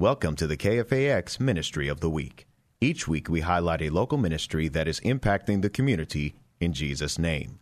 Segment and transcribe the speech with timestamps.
[0.00, 2.46] Welcome to the KFAX Ministry of the Week.
[2.80, 7.58] Each week we highlight a local ministry that is impacting the community in Jesus' name.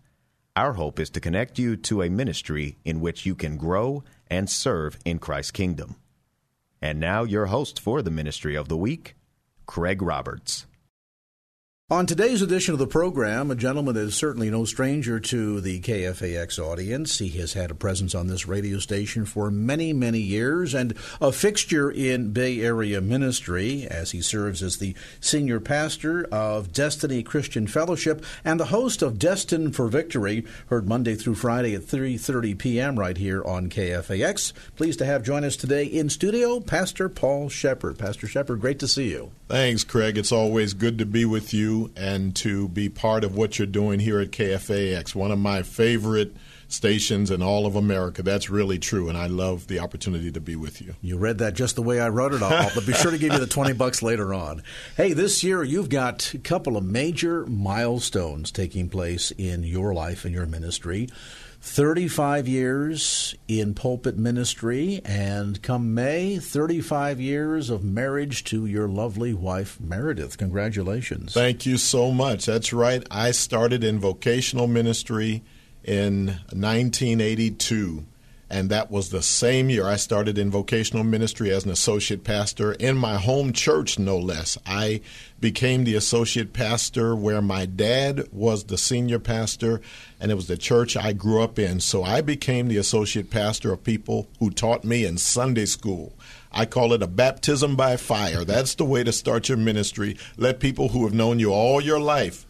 [0.55, 4.49] Our hope is to connect you to a ministry in which you can grow and
[4.49, 5.97] serve in Christ's kingdom.
[6.81, 9.17] And now, your host for the Ministry of the Week,
[9.67, 10.68] Craig Roberts.
[11.91, 15.81] On today's edition of the program, a gentleman that is certainly no stranger to the
[15.81, 17.17] KFAX audience.
[17.17, 21.33] He has had a presence on this radio station for many, many years and a
[21.33, 27.67] fixture in Bay Area ministry as he serves as the senior pastor of Destiny Christian
[27.67, 32.99] Fellowship and the host of Destined for Victory, heard Monday through Friday at 3:30 p.m.
[32.99, 34.53] right here on KFAX.
[34.77, 37.99] Pleased to have join us today in studio Pastor Paul Sheppard.
[37.99, 39.31] Pastor Sheppard, great to see you.
[39.49, 40.19] Thanks, Craig.
[40.19, 44.01] It's always good to be with you and to be part of what you're doing
[44.01, 46.35] here at KFAX, one of my favorite
[46.69, 48.23] stations in all of America.
[48.23, 50.95] That's really true, and I love the opportunity to be with you.
[51.01, 52.43] You read that just the way I wrote it.
[52.43, 54.63] I'll, I'll be sure to give you the 20 bucks later on.
[54.97, 60.25] Hey, this year you've got a couple of major milestones taking place in your life
[60.25, 61.09] and your ministry.
[61.61, 69.35] 35 years in pulpit ministry, and come May, 35 years of marriage to your lovely
[69.35, 70.39] wife, Meredith.
[70.39, 71.35] Congratulations.
[71.35, 72.47] Thank you so much.
[72.47, 73.05] That's right.
[73.11, 75.43] I started in vocational ministry
[75.83, 78.05] in 1982.
[78.51, 82.73] And that was the same year I started in vocational ministry as an associate pastor
[82.73, 84.57] in my home church, no less.
[84.65, 85.03] I
[85.39, 89.83] became the associate pastor where my dad was the senior pastor,
[90.19, 91.81] and it was the church I grew up in.
[91.81, 96.15] So I became the associate pastor of people who taught me in Sunday school.
[96.51, 98.45] I call it a baptism by fire.
[98.45, 100.17] That's the way to start your ministry.
[100.39, 102.47] Let people who have known you all your life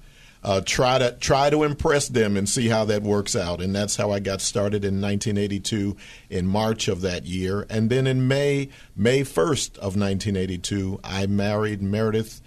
[0.49, 3.61] uh, try to try to impress them and see how that works out.
[3.61, 5.95] And that's how I got started in 1982
[6.31, 7.67] in March of that year.
[7.69, 12.41] And then in May May 1st of 1982, I married Meredith.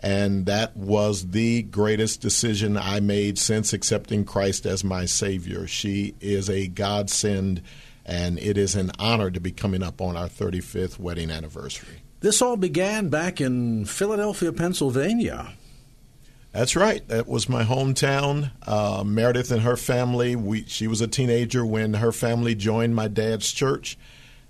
[0.00, 5.68] And that was the greatest decision I made since accepting Christ as my Savior.
[5.68, 7.62] She is a godsend,
[8.04, 12.02] and it is an honor to be coming up on our 35th wedding anniversary.
[12.18, 15.54] This all began back in Philadelphia, Pennsylvania.
[16.54, 17.06] That's right.
[17.08, 18.52] That was my hometown.
[18.64, 20.36] Uh, Meredith and her family.
[20.36, 23.98] We, she was a teenager when her family joined my dad's church,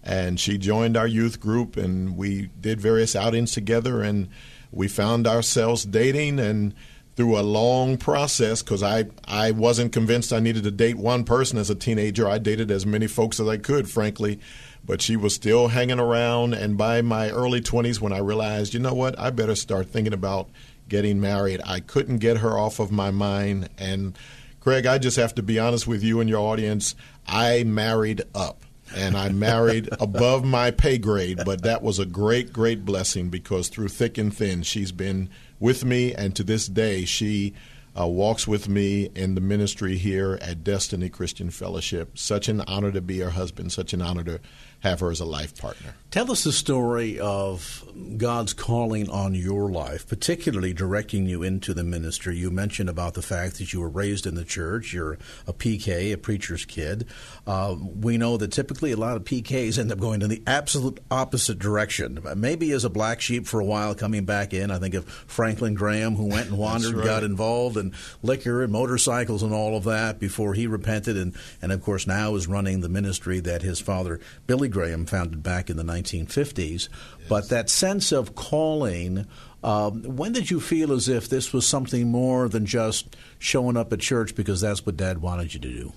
[0.02, 4.28] and she joined our youth group, and we did various outings together, and
[4.70, 6.74] we found ourselves dating, and
[7.16, 11.56] through a long process, because I I wasn't convinced I needed to date one person
[11.56, 12.28] as a teenager.
[12.28, 14.40] I dated as many folks as I could, frankly.
[14.86, 18.80] But she was still hanging around, and by my early 20s, when I realized, you
[18.80, 20.50] know what, I better start thinking about
[20.88, 21.60] getting married.
[21.64, 23.68] I couldn't get her off of my mind.
[23.78, 24.16] And
[24.60, 26.94] Craig, I just have to be honest with you and your audience.
[27.26, 28.64] I married up.
[28.94, 33.68] and I married above my pay grade, but that was a great, great blessing because
[33.68, 37.54] through thick and thin, she's been with me, and to this day, she
[37.98, 42.18] uh, walks with me in the ministry here at Destiny Christian Fellowship.
[42.18, 44.40] Such an honor to be her husband, such an honor to
[44.84, 45.94] have her as a life partner.
[46.10, 47.84] Tell us the story of
[48.18, 52.36] God's calling on your life, particularly directing you into the ministry.
[52.36, 54.92] You mentioned about the fact that you were raised in the church.
[54.92, 57.06] You're a PK, a preacher's kid.
[57.46, 61.00] Uh, we know that typically a lot of PKs end up going in the absolute
[61.10, 62.20] opposite direction.
[62.36, 64.70] Maybe as a black sheep for a while, coming back in.
[64.70, 67.06] I think of Franklin Graham, who went and wandered, right.
[67.06, 67.92] got involved in
[68.22, 72.34] liquor and motorcycles and all of that before he repented, and, and of course now
[72.34, 76.58] is running the ministry that his father, Billy Graham, founded back in the 1950s.
[76.58, 76.88] Yes.
[77.28, 79.26] But that sense of calling,
[79.62, 83.92] um, when did you feel as if this was something more than just showing up
[83.92, 85.92] at church because that's what Dad wanted you to do?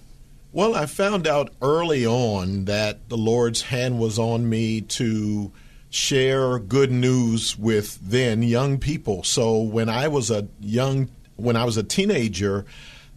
[0.53, 5.51] Well, I found out early on that the Lord's hand was on me to
[5.89, 9.23] share good news with then young people.
[9.23, 12.65] So when I was a young, when I was a teenager,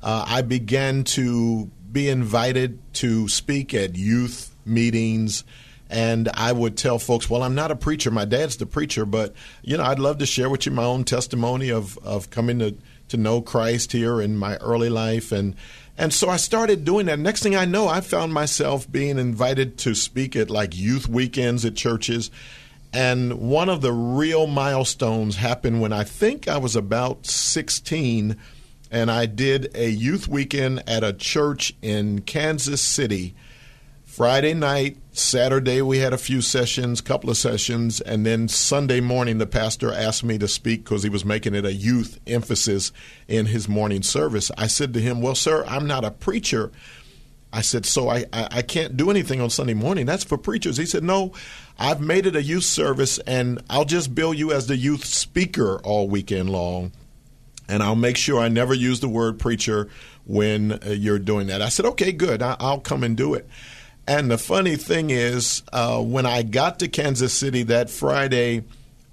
[0.03, 5.45] uh, I began to be invited to speak at youth meetings
[5.91, 8.13] and I would tell folks, well, I'm not a preacher.
[8.13, 11.05] My dad's the preacher, but you know, I'd love to share with you my own
[11.05, 12.77] testimony of of coming to
[13.09, 15.57] to know Christ here in my early life and
[15.99, 17.19] and so I started doing that.
[17.19, 21.67] Next thing I know, I found myself being invited to speak at like youth weekends
[21.67, 22.31] at churches.
[22.91, 28.35] And one of the real milestones happened when I think I was about 16,
[28.91, 33.35] and I did a youth weekend at a church in Kansas City.
[34.11, 39.39] Friday night, Saturday, we had a few sessions, couple of sessions, and then Sunday morning,
[39.39, 42.91] the pastor asked me to speak because he was making it a youth emphasis
[43.29, 44.51] in his morning service.
[44.59, 46.73] I said to him, Well, sir, I'm not a preacher.
[47.53, 50.07] I said, So I, I, I can't do anything on Sunday morning.
[50.07, 50.77] That's for preachers.
[50.77, 51.33] He said, No,
[51.79, 55.79] I've made it a youth service, and I'll just bill you as the youth speaker
[55.85, 56.91] all weekend long.
[57.69, 59.89] And I'll make sure I never use the word preacher
[60.27, 61.63] when uh, you're doing that.
[61.63, 62.43] I said, Okay, good.
[62.43, 63.49] I, I'll come and do it.
[64.07, 68.65] And the funny thing is, uh, when I got to Kansas City that Friday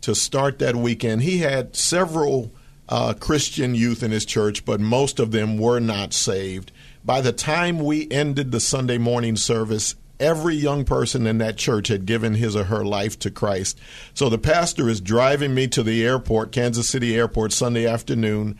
[0.01, 2.51] to start that weekend, he had several
[2.89, 6.71] uh, Christian youth in his church, but most of them were not saved.
[7.03, 11.89] By the time we ended the Sunday morning service, every young person in that church
[11.89, 13.79] had given his or her life to Christ.
[14.13, 18.57] So the pastor is driving me to the airport, Kansas City Airport, Sunday afternoon.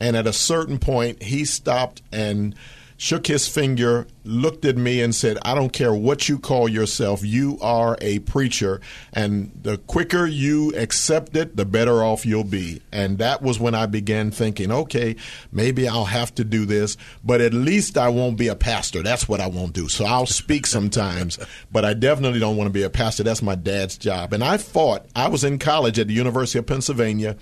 [0.00, 2.54] And at a certain point, he stopped and
[2.96, 7.24] shook his finger, looked at me, and said, I don't care what you call yourself,
[7.24, 8.80] you are a preacher.
[9.12, 12.82] And the quicker you accept it, the better off you'll be.
[12.92, 15.16] And that was when I began thinking, okay,
[15.52, 19.02] maybe I'll have to do this, but at least I won't be a pastor.
[19.02, 19.88] That's what I won't do.
[19.88, 21.38] So I'll speak sometimes,
[21.72, 23.22] but I definitely don't want to be a pastor.
[23.22, 24.32] That's my dad's job.
[24.32, 27.36] And I fought, I was in college at the University of Pennsylvania,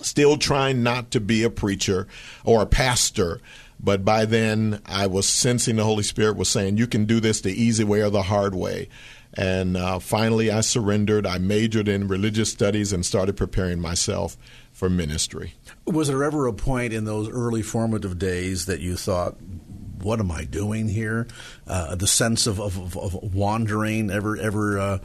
[0.00, 2.06] still trying not to be a preacher
[2.44, 3.40] or a pastor.
[3.80, 7.40] But by then, I was sensing the Holy Spirit was saying, You can do this
[7.40, 8.88] the easy way or the hard way.
[9.34, 11.26] And uh, finally, I surrendered.
[11.26, 14.36] I majored in religious studies and started preparing myself
[14.72, 15.54] for ministry.
[15.86, 19.36] Was there ever a point in those early formative days that you thought,
[20.00, 21.26] what am I doing here?
[21.66, 24.98] Uh, the sense of, of, of, wandering ever ever uh,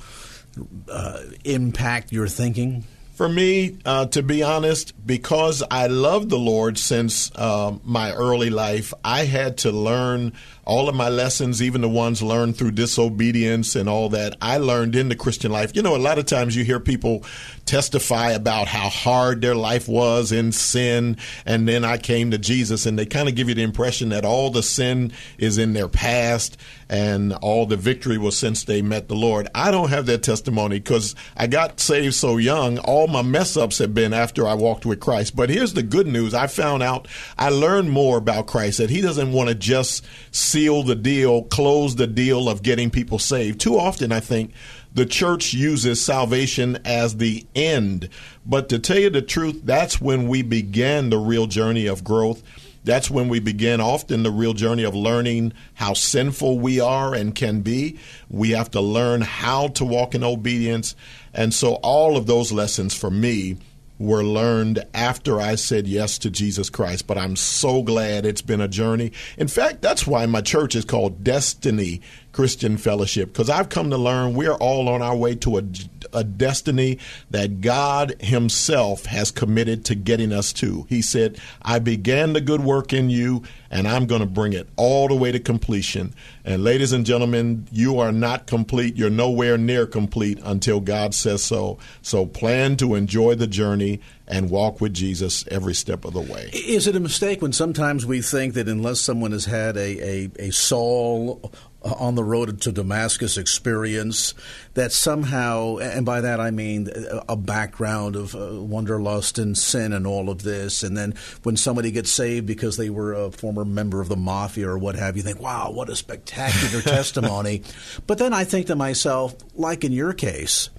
[0.88, 2.86] uh impact your thinking?
[3.14, 8.50] For me, uh, to be honest, because I loved the Lord since uh, my early
[8.50, 10.34] life, I had to learn
[10.66, 14.96] all of my lessons, even the ones learned through disobedience and all that, I learned
[14.96, 15.76] in the Christian life.
[15.76, 17.24] You know, a lot of times you hear people
[17.66, 22.86] testify about how hard their life was in sin, and then I came to Jesus,
[22.86, 25.88] and they kind of give you the impression that all the sin is in their
[25.88, 26.58] past
[26.94, 29.48] and all the victory was since they met the Lord.
[29.56, 32.78] I don't have that testimony because I got saved so young.
[32.78, 35.36] All my mess ups have been after I walked with Christ.
[35.36, 39.02] But here's the good news I found out, I learned more about Christ that He
[39.02, 40.06] doesn't want to just
[40.54, 43.60] seal the deal, close the deal of getting people saved.
[43.60, 44.54] Too often, I think,
[44.94, 48.08] the church uses salvation as the end.
[48.46, 52.44] But to tell you the truth, that's when we began the real journey of growth.
[52.84, 57.34] That's when we begin often the real journey of learning how sinful we are and
[57.34, 57.98] can be.
[58.30, 60.96] We have to learn how to walk in obedience.
[61.34, 63.58] And so all of those lessons for me
[64.04, 67.08] were learned after I said yes to Jesus Christ.
[67.08, 69.12] But I'm so glad it's been a journey.
[69.38, 72.02] In fact, that's why my church is called Destiny
[72.34, 75.64] Christian Fellowship because I've come to learn we're all on our way to a,
[76.12, 76.98] a destiny
[77.30, 80.86] that God Himself has committed to getting us to.
[80.90, 84.68] He said, I began the good work in you and I'm going to bring it
[84.76, 86.14] all the way to completion.
[86.44, 88.96] And ladies and gentlemen, you are not complete.
[88.98, 91.78] You're nowhere near complete until God says so.
[92.02, 96.50] So plan to enjoy the journey and walk with Jesus every step of the way.
[96.54, 100.32] Is it a mistake when sometimes we think that unless someone has had a, a,
[100.40, 101.52] a Saul
[101.84, 104.34] on the road to Damascus experience
[104.74, 106.90] that somehow, and by that I mean
[107.28, 111.14] a background of uh, wanderlust and sin and all of this, and then
[111.44, 114.96] when somebody gets saved because they were a former member of the mafia or what
[114.96, 117.64] have you, think, wow, what a spectacular testimony.
[118.08, 120.70] But then I think to myself, like in your case,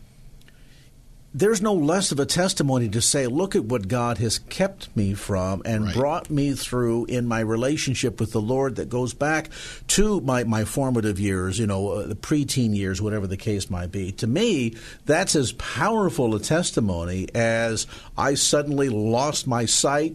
[1.36, 5.14] there's no less of a testimony to say, look at what God has kept me
[5.14, 5.94] from and right.
[5.94, 9.50] brought me through in my relationship with the Lord that goes back
[9.88, 13.90] to my, my formative years, you know, uh, the preteen years, whatever the case might
[13.90, 14.12] be.
[14.12, 14.76] To me,
[15.06, 20.14] that's as powerful a testimony as I suddenly lost my sight,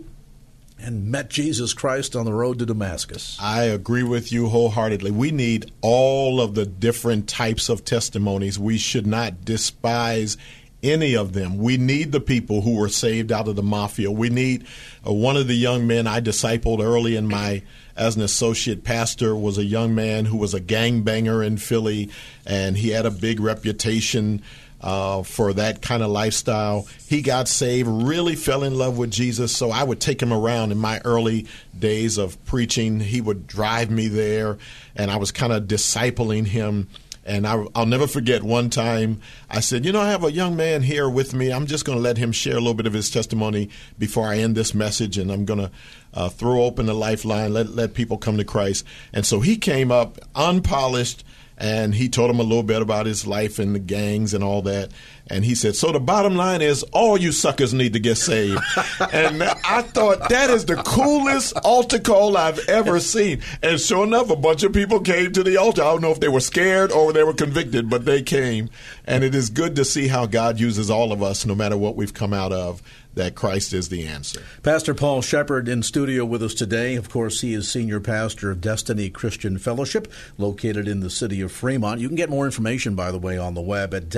[0.81, 3.37] and met Jesus Christ on the road to Damascus.
[3.41, 5.11] I agree with you wholeheartedly.
[5.11, 8.57] We need all of the different types of testimonies.
[8.57, 10.37] We should not despise
[10.81, 11.57] any of them.
[11.57, 14.11] We need the people who were saved out of the mafia.
[14.11, 14.65] We need
[15.05, 17.63] uh, one of the young men I discipled early in my
[17.95, 22.09] as an associate pastor was a young man who was a gangbanger in Philly,
[22.45, 24.41] and he had a big reputation
[24.81, 26.87] uh, for that kind of lifestyle.
[27.07, 29.55] He got saved, really fell in love with Jesus.
[29.55, 33.01] So I would take him around in my early days of preaching.
[33.01, 34.57] He would drive me there,
[34.95, 36.87] and I was kind of discipling him
[37.29, 39.21] And I, will never forget one time
[39.51, 41.53] I said, You know, I have a young man here with me.
[41.53, 43.69] I'm just going to let him share a little bit of his testimony
[43.99, 45.15] before I end this message.
[45.19, 45.71] And I'm going to
[46.11, 48.83] uh, throw open the lifeline, let, let people come to Christ.
[49.13, 51.23] And so he came up unpolished
[51.55, 54.63] and he told him a little bit about his life and the gangs and all
[54.63, 54.89] that.
[55.29, 58.59] And he said, So the bottom line is, all you suckers need to get saved.
[59.13, 63.41] and I thought that is the coolest altar call I've ever seen.
[63.61, 65.83] And sure enough, a bunch of people came to the altar.
[65.83, 68.69] I don't know if they were scared or they were convicted, but they came.
[69.05, 71.95] And it is good to see how God uses all of us, no matter what
[71.95, 72.81] we've come out of
[73.15, 74.41] that Christ is the answer.
[74.63, 76.95] Pastor Paul Sheppard in studio with us today.
[76.95, 81.51] Of course, he is senior pastor of Destiny Christian Fellowship, located in the city of
[81.51, 81.99] Fremont.
[81.99, 84.09] You can get more information, by the way, on the web at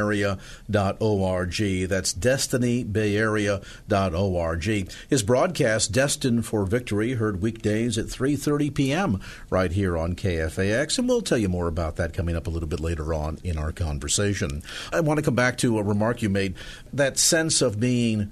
[0.00, 1.88] destinybayarea.org.
[1.88, 4.92] That's destinybayarea.org.
[5.08, 9.20] His broadcast, Destined for Victory, heard weekdays at 3.30 p.m.
[9.48, 12.68] right here on KFAX, and we'll tell you more about that coming up a little
[12.68, 14.62] bit later on in our conversation.
[14.92, 16.54] I want to come back to a remark you made,
[16.92, 18.30] that sense of being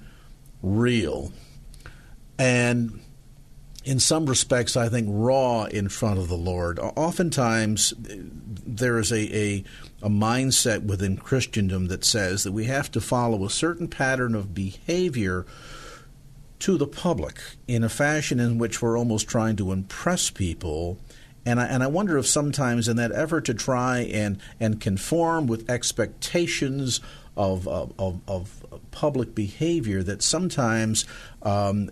[0.61, 1.31] real
[2.37, 2.99] and
[3.83, 6.79] in some respects, I think, raw in front of the Lord.
[6.79, 9.63] Oftentimes, there is a, a,
[10.01, 14.53] a, mindset within Christendom that says that we have to follow a certain pattern of
[14.53, 15.45] behavior
[16.59, 20.99] to the public in a fashion in which we're almost trying to impress people.
[21.45, 25.47] And I, and I wonder if sometimes, in that effort to try and, and conform
[25.47, 26.99] with expectations
[27.39, 31.05] of, of, of, public behavior that sometimes
[31.43, 31.89] um,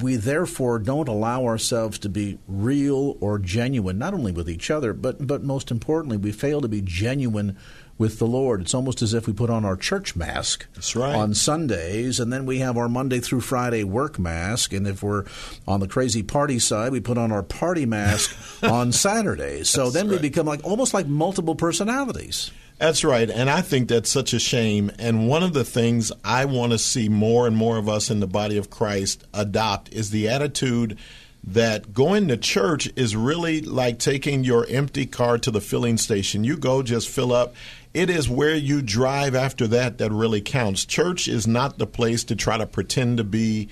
[0.00, 4.92] we therefore don't allow ourselves to be real or genuine, not only with each other,
[4.92, 7.56] but, but most importantly, we fail to be genuine
[7.98, 8.60] with the Lord.
[8.62, 11.14] It's almost as if we put on our church mask right.
[11.14, 14.72] on Sundays, and then we have our Monday through Friday work mask.
[14.72, 15.26] And if we're
[15.68, 18.34] on the crazy party side, we put on our party mask
[18.64, 19.70] on Saturdays.
[19.70, 20.16] So then right.
[20.16, 22.50] we become like almost like multiple personalities.
[22.82, 23.30] That's right.
[23.30, 24.90] And I think that's such a shame.
[24.98, 28.18] And one of the things I want to see more and more of us in
[28.18, 30.98] the body of Christ adopt is the attitude
[31.44, 36.42] that going to church is really like taking your empty car to the filling station.
[36.42, 37.54] You go, just fill up.
[37.94, 40.84] It is where you drive after that that really counts.
[40.84, 43.68] Church is not the place to try to pretend to be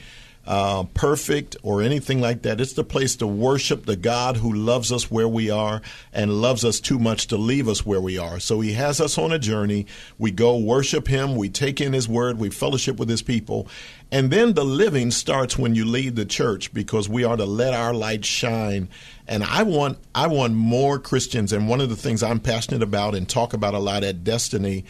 [0.46, 2.60] uh, perfect or anything like that.
[2.60, 5.82] It's the place to worship the God who loves us where we are
[6.12, 8.40] and loves us too much to leave us where we are.
[8.40, 9.86] So He has us on a journey.
[10.18, 13.68] We go worship Him, we take in His Word, we fellowship with His people.
[14.10, 17.74] And then the living starts when you leave the church because we are to let
[17.74, 18.88] our light shine.
[19.28, 23.14] And I want I want more Christians and one of the things I'm passionate about
[23.14, 24.84] and talk about a lot at Destiny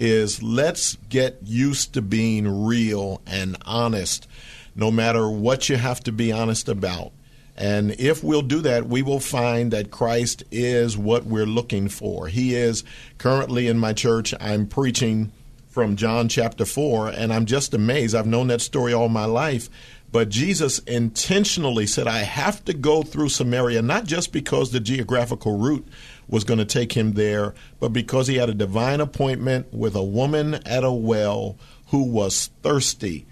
[0.00, 4.26] is let's get used to being real and honest
[4.74, 7.12] no matter what you have to be honest about.
[7.56, 12.26] And if we'll do that, we will find that Christ is what we're looking for.
[12.26, 12.82] He is
[13.18, 14.34] currently in my church.
[14.40, 15.30] I'm preaching
[15.68, 18.14] from John chapter 4, and I'm just amazed.
[18.14, 19.68] I've known that story all my life.
[20.10, 25.58] But Jesus intentionally said, I have to go through Samaria, not just because the geographical
[25.58, 25.86] route
[26.28, 30.04] was going to take him there, but because he had a divine appointment with a
[30.04, 31.56] woman at a well
[31.88, 33.26] who was thirsty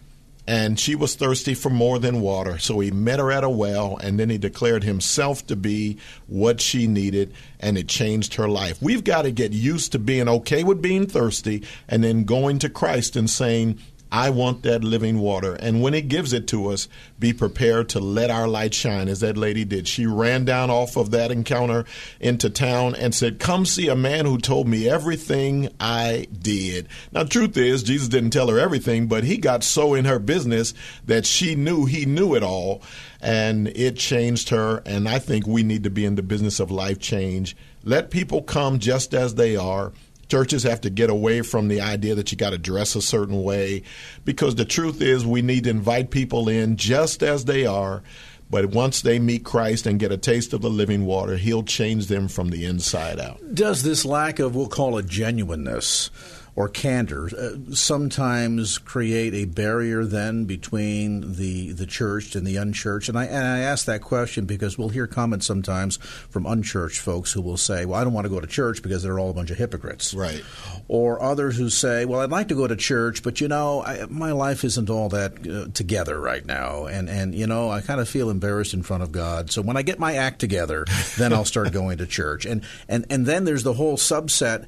[0.47, 2.59] and she was thirsty for more than water.
[2.59, 6.61] So he met her at a well, and then he declared himself to be what
[6.61, 8.83] she needed, and it changed her life.
[8.83, 12.69] We've got to get used to being okay with being thirsty and then going to
[12.69, 13.79] Christ and saying,
[14.13, 15.55] I want that living water.
[15.55, 16.87] And when He gives it to us,
[17.19, 19.89] be prepared to let our light shine, as that lady did.
[19.89, 21.87] She ran down off of that encounter
[22.21, 26.89] into town and said, Come see a man who told me everything I did.
[27.11, 30.75] Now, truth is, Jesus didn't tell her everything, but He got so in her business
[31.07, 32.83] that she knew He knew it all.
[33.23, 34.83] And it changed her.
[34.85, 37.57] And I think we need to be in the business of life change.
[37.83, 39.93] Let people come just as they are
[40.33, 43.43] Churches have to get away from the idea that you got to dress a certain
[43.43, 43.83] way
[44.25, 48.03] because the truth is we need to invite people in just as they are.
[48.49, 52.07] But once they meet Christ and get a taste of the living water, He'll change
[52.07, 53.41] them from the inside out.
[53.55, 56.09] Does this lack of, we'll call it genuineness,
[56.55, 63.09] or candor uh, sometimes create a barrier then between the the churched and the unchurched.
[63.09, 67.33] And I and I ask that question because we'll hear comments sometimes from unchurched folks
[67.33, 69.35] who will say well I don't want to go to church because they're all a
[69.35, 70.13] bunch of hypocrites.
[70.13, 70.45] Right.
[70.89, 74.05] Or others who say well I'd like to go to church but you know I,
[74.11, 76.85] my life isn't all that uh, together right now.
[76.85, 79.51] And and you know I kind of feel embarrassed in front of God.
[79.51, 80.85] So when I get my act together
[81.17, 82.45] then I'll start going to church.
[82.45, 84.67] And and and then there's the whole subset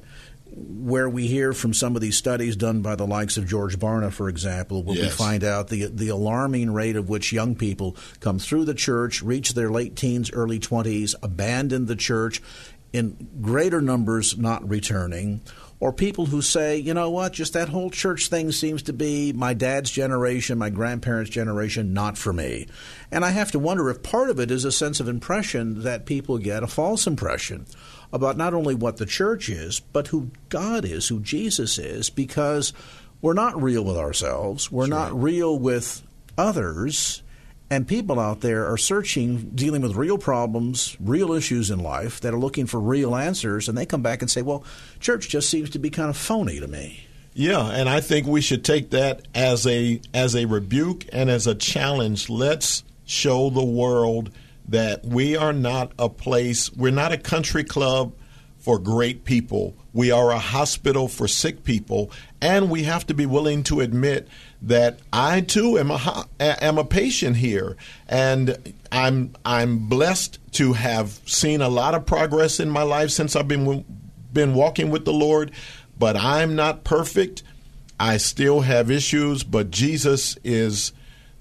[0.55, 4.11] where we hear from some of these studies done by the likes of George Barna,
[4.11, 5.05] for example, where yes.
[5.05, 9.21] we find out the the alarming rate of which young people come through the church,
[9.21, 12.41] reach their late teens, early twenties, abandon the church,
[12.93, 15.41] in greater numbers not returning,
[15.81, 19.33] or people who say, you know what, just that whole church thing seems to be
[19.33, 22.65] my dad's generation, my grandparents' generation, not for me.
[23.11, 26.05] And I have to wonder if part of it is a sense of impression that
[26.05, 27.65] people get, a false impression
[28.15, 32.73] about not only what the church is, but who God is, who Jesus is, because
[33.21, 35.21] we're not real with ourselves, we're That's not right.
[35.21, 36.01] real with
[36.37, 37.21] others
[37.69, 42.33] and people out there are searching, dealing with real problems, real issues in life that
[42.33, 44.63] are looking for real answers, and they come back and say, well,
[44.99, 47.07] church just seems to be kind of phony to me.
[47.33, 51.47] Yeah, and I think we should take that as a as a rebuke and as
[51.47, 52.29] a challenge.
[52.29, 54.31] Let's show the world
[54.67, 58.13] that we are not a place, we're not a country club
[58.65, 59.75] for great people.
[59.93, 64.27] We are a hospital for sick people, and we have to be willing to admit
[64.63, 71.19] that I too am a am a patient here, and I'm I'm blessed to have
[71.27, 73.85] seen a lot of progress in my life since I've been
[74.33, 75.51] been walking with the Lord.
[75.99, 77.43] But I'm not perfect.
[77.99, 80.91] I still have issues, but Jesus is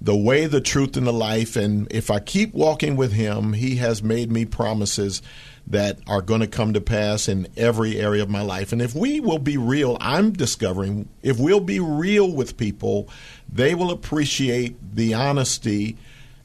[0.04, 1.56] the way, the truth, and the life.
[1.56, 5.22] And if I keep walking with Him, He has made me promises
[5.66, 8.72] that are going to come to pass in every area of my life.
[8.72, 13.08] And if we will be real, I'm discovering if we'll be real with people,
[13.50, 15.96] they will appreciate the honesty,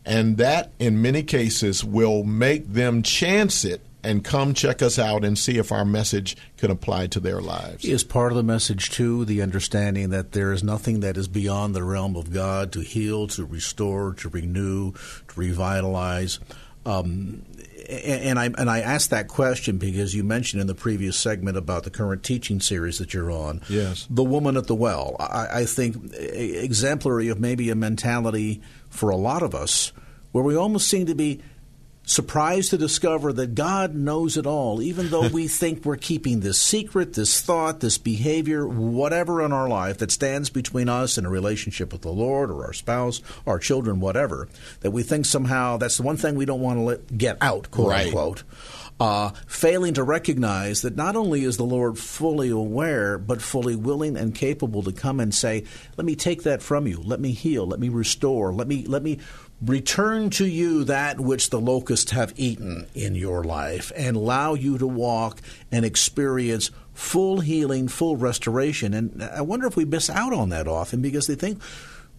[0.05, 5.25] and that in many cases will make them chance it and come check us out
[5.25, 7.83] and see if our message can apply to their lives.
[7.85, 11.75] Is part of the message, too, the understanding that there is nothing that is beyond
[11.75, 16.39] the realm of God to heal, to restore, to renew, to revitalize?
[16.85, 17.43] Um,
[17.89, 21.83] and I and I asked that question because you mentioned in the previous segment about
[21.83, 23.61] the current teaching series that you're on.
[23.67, 25.15] Yes, the woman at the well.
[25.19, 29.91] I, I think exemplary of maybe a mentality for a lot of us
[30.31, 31.41] where we almost seem to be
[32.09, 36.59] surprised to discover that God knows it all, even though we think we're keeping this
[36.59, 41.29] secret, this thought, this behavior, whatever in our life that stands between us and a
[41.29, 44.49] relationship with the Lord or our spouse, our children, whatever,
[44.81, 47.69] that we think somehow that's the one thing we don't want to let get out,
[47.69, 48.07] quote right.
[48.07, 48.43] unquote.
[48.99, 54.17] Uh, failing to recognize that not only is the Lord fully aware, but fully willing
[54.17, 55.63] and capable to come and say,
[55.95, 57.01] "Let me take that from you.
[57.01, 57.65] Let me heal.
[57.65, 58.51] Let me restore.
[58.51, 59.19] Let me let me
[59.61, 64.77] return to you that which the locusts have eaten in your life and allow you
[64.77, 65.41] to walk
[65.71, 68.93] and experience full healing, full restoration.
[68.93, 71.61] And I wonder if we miss out on that often because they think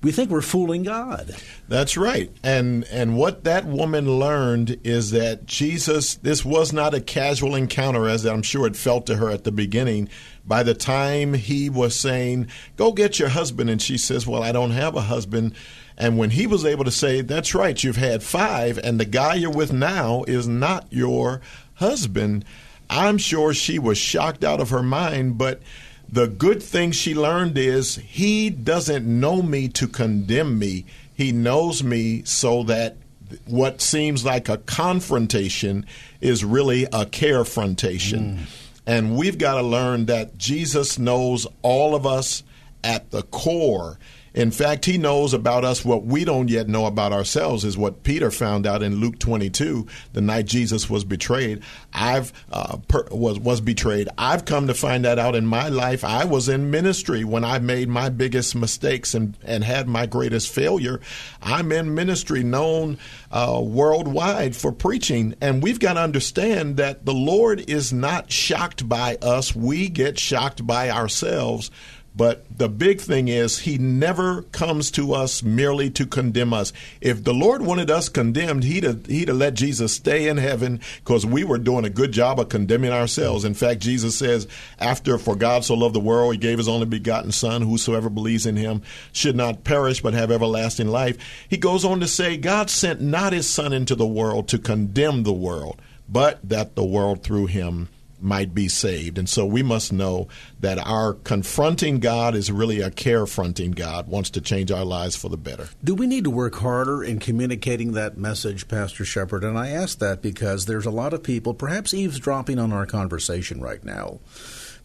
[0.02, 1.36] we think we're fooling God.
[1.68, 2.30] That's right.
[2.42, 8.08] And and what that woman learned is that Jesus this was not a casual encounter
[8.08, 10.08] as I'm sure it felt to her at the beginning.
[10.46, 14.52] By the time he was saying, "Go get your husband," and she says, "Well, I
[14.52, 15.54] don't have a husband."
[16.00, 19.34] And when he was able to say, That's right, you've had five, and the guy
[19.34, 21.42] you're with now is not your
[21.74, 22.44] husband,
[22.88, 25.36] I'm sure she was shocked out of her mind.
[25.36, 25.60] But
[26.08, 31.84] the good thing she learned is he doesn't know me to condemn me, he knows
[31.84, 32.96] me so that
[33.44, 35.84] what seems like a confrontation
[36.22, 38.38] is really a carefrontation.
[38.38, 38.38] Mm.
[38.86, 42.42] And we've got to learn that Jesus knows all of us
[42.82, 43.98] at the core.
[44.32, 48.04] In fact, he knows about us what we don't yet know about ourselves, is what
[48.04, 51.62] Peter found out in Luke 22, the night Jesus was betrayed.
[51.92, 54.08] I've uh, per, was was betrayed.
[54.16, 56.04] I've come to find that out in my life.
[56.04, 60.48] I was in ministry when I made my biggest mistakes and and had my greatest
[60.48, 61.00] failure.
[61.42, 62.98] I'm in ministry, known
[63.32, 68.88] uh, worldwide for preaching, and we've got to understand that the Lord is not shocked
[68.88, 69.56] by us.
[69.56, 71.70] We get shocked by ourselves
[72.14, 76.72] but the big thing is, he never comes to us merely to condemn us.
[77.00, 80.80] If the Lord wanted us condemned, he'd have, he'd have let Jesus stay in heaven
[81.04, 83.44] because we were doing a good job of condemning ourselves.
[83.44, 86.86] In fact, Jesus says, after for God so loved the world, he gave his only
[86.86, 91.16] begotten Son, whosoever believes in him should not perish but have everlasting life.
[91.48, 95.22] He goes on to say, God sent not his Son into the world to condemn
[95.22, 97.88] the world, but that the world through him
[98.22, 99.18] might be saved.
[99.18, 100.28] And so we must know
[100.60, 105.16] that our confronting God is really a care fronting God, wants to change our lives
[105.16, 105.68] for the better.
[105.82, 109.44] Do we need to work harder in communicating that message, Pastor Sheppard?
[109.44, 113.60] And I ask that because there's a lot of people, perhaps eavesdropping on our conversation
[113.60, 114.20] right now,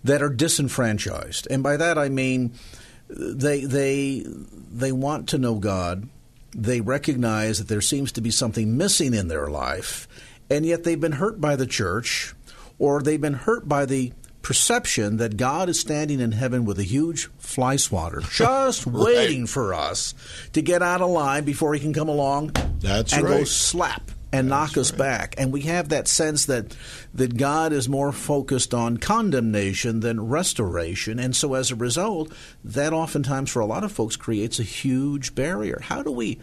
[0.03, 1.47] that are disenfranchised.
[1.49, 2.53] And by that I mean
[3.09, 4.23] they they
[4.71, 6.07] they want to know God.
[6.55, 10.07] They recognize that there seems to be something missing in their life,
[10.49, 12.33] and yet they've been hurt by the church
[12.79, 16.83] or they've been hurt by the perception that God is standing in heaven with a
[16.83, 18.93] huge fly swatter, just right.
[18.93, 20.13] waiting for us
[20.53, 23.39] to get out of line before he can come along That's and right.
[23.39, 25.35] go slap and knock us back.
[25.37, 26.75] And we have that sense that
[27.13, 31.19] that God is more focused on condemnation than restoration.
[31.19, 32.31] And so as a result,
[32.63, 35.79] that oftentimes for a lot of folks creates a huge barrier.
[35.81, 36.39] How do we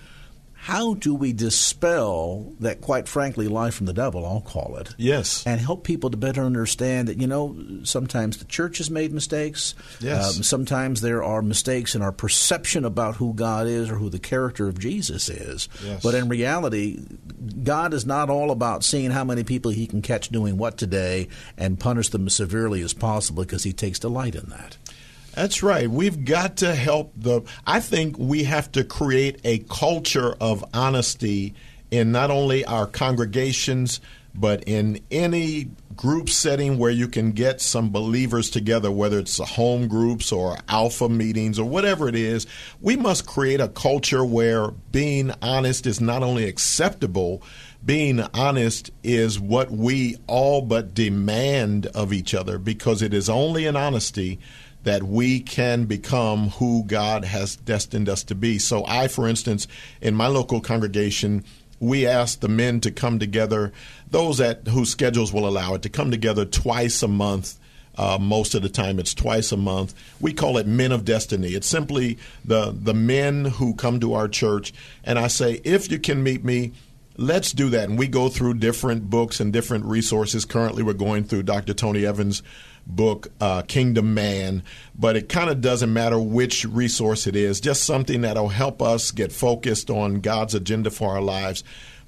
[0.62, 4.94] how do we dispel that, quite frankly, lie from the devil, I'll call it?
[4.96, 5.44] Yes.
[5.44, 9.74] And help people to better understand that, you know, sometimes the church has made mistakes.
[9.98, 10.36] Yes.
[10.36, 14.20] Um, sometimes there are mistakes in our perception about who God is or who the
[14.20, 15.68] character of Jesus is.
[15.84, 16.00] Yes.
[16.00, 17.00] But in reality,
[17.64, 21.26] God is not all about seeing how many people he can catch doing what today
[21.58, 24.76] and punish them as severely as possible because he takes delight in that.
[25.34, 25.88] That's right.
[25.88, 27.42] We've got to help the.
[27.66, 31.54] I think we have to create a culture of honesty
[31.90, 34.00] in not only our congregations,
[34.34, 39.88] but in any group setting where you can get some believers together, whether it's home
[39.88, 42.46] groups or alpha meetings or whatever it is.
[42.80, 47.42] We must create a culture where being honest is not only acceptable,
[47.84, 53.66] being honest is what we all but demand of each other because it is only
[53.66, 54.38] in honesty
[54.84, 58.58] that we can become who God has destined us to be.
[58.58, 59.68] So, I, for instance,
[60.00, 61.44] in my local congregation,
[61.82, 63.72] we ask the men to come together,
[64.10, 67.58] those that whose schedules will allow it, to come together twice a month.
[67.94, 69.94] Uh, most of the time, it's twice a month.
[70.18, 71.48] We call it Men of Destiny.
[71.48, 74.72] It's simply the the men who come to our church,
[75.04, 76.72] and I say, if you can meet me,
[77.16, 77.88] let's do that.
[77.88, 80.44] And we go through different books and different resources.
[80.44, 81.74] Currently, we're going through Dr.
[81.74, 82.42] Tony Evans'
[82.86, 84.62] book, uh, Kingdom Man,
[84.94, 89.10] but it kind of doesn't matter which resource it is, just something that'll help us
[89.10, 91.64] get focused on God's agenda for our lives.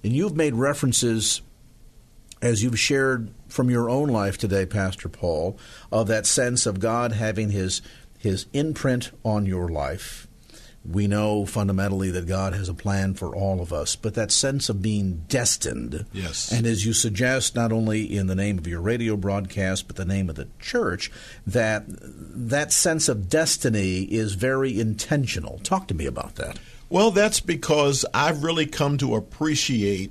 [0.05, 1.43] And you've made references,
[2.41, 5.59] as you've shared from your own life today, Pastor Paul,
[5.91, 7.83] of that sense of God having his,
[8.19, 10.28] his imprint on your life
[10.91, 14.69] we know fundamentally that God has a plan for all of us, but that sense
[14.69, 16.07] of being destined.
[16.13, 16.51] Yes.
[16.51, 20.05] And as you suggest, not only in the name of your radio broadcast, but the
[20.05, 21.11] name of the church,
[21.47, 25.59] that that sense of destiny is very intentional.
[25.63, 26.59] Talk to me about that.
[26.89, 30.11] Well, that's because I've really come to appreciate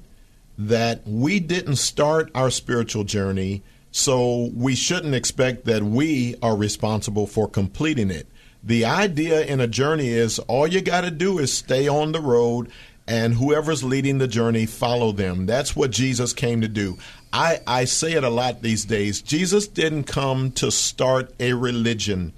[0.60, 7.26] that we didn't start our spiritual journey, so we shouldn't expect that we are responsible
[7.26, 8.28] for completing it
[8.68, 12.20] the idea in a journey is all you got to do is stay on the
[12.20, 12.70] road
[13.08, 15.46] and whoever's leading the journey follow them.
[15.46, 16.98] That's what jesus came to do.
[17.32, 19.22] I, I say it a lot these days.
[19.22, 22.34] Jesus didn't come to start a religion.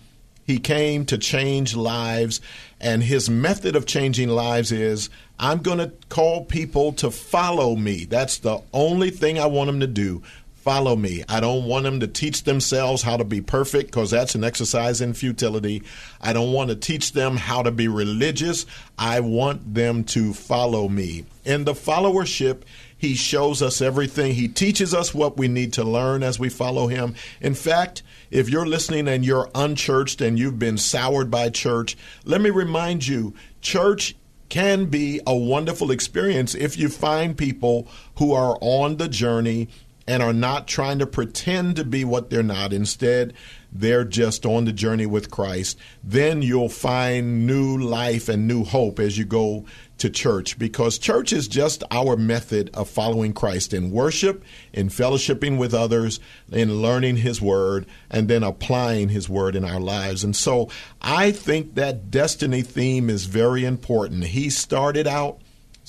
[0.46, 2.42] He came to change lives
[2.80, 8.06] and his method of changing lives is i'm going to call people to follow me.
[8.06, 10.22] That's the only thing i want them to do
[10.70, 11.24] follow me.
[11.28, 15.02] I don't want them to teach themselves how to be perfect because that's an exercise
[15.02, 15.82] in futility.
[16.22, 18.68] I don't want to teach them how to be religious.
[18.96, 21.26] I want them to follow me.
[21.44, 22.62] In the followership,
[22.96, 24.36] he shows us everything.
[24.36, 27.16] He teaches us what we need to learn as we follow him.
[27.42, 32.42] In fact, if you're listening and you're unchurched and you've been soured by church, let
[32.42, 34.16] me remind you church
[34.50, 39.68] can be a wonderful experience if you find people who are on the journey
[40.10, 42.74] and are not trying to pretend to be what they're not.
[42.74, 43.32] Instead,
[43.72, 45.78] they're just on the journey with Christ.
[46.04, 49.66] Then you'll find new life and new hope as you go
[50.00, 54.44] to church because church is just our method of following Christ in worship,
[54.74, 56.20] in fellowshipping with others,
[56.52, 60.24] in learning His Word, and then applying His Word in our lives.
[60.24, 60.70] And so
[61.04, 64.24] I think that destiny theme is very important.
[64.24, 65.40] He started out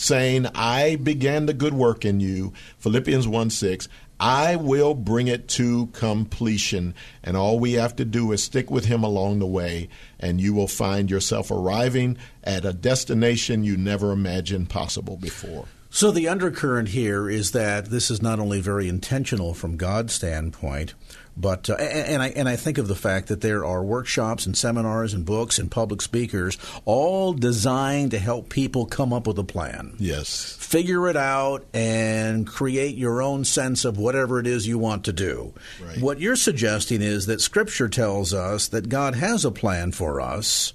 [0.00, 3.88] saying, I began the good work in you, Philippians 1 6.
[4.20, 6.94] I will bring it to completion.
[7.24, 10.52] And all we have to do is stick with Him along the way, and you
[10.52, 15.66] will find yourself arriving at a destination you never imagined possible before.
[15.88, 20.94] So the undercurrent here is that this is not only very intentional from God's standpoint,
[21.40, 24.57] but uh, and I and I think of the fact that there are workshops and
[24.57, 29.44] seminars and books and public speakers all designed to help people come up with a
[29.44, 29.94] plan.
[29.98, 30.57] Yes.
[30.61, 35.12] Figure it out and create your own sense of whatever it is you want to
[35.12, 35.53] do.
[35.85, 36.00] Right.
[36.00, 40.72] What you're suggesting is that scripture tells us that God has a plan for us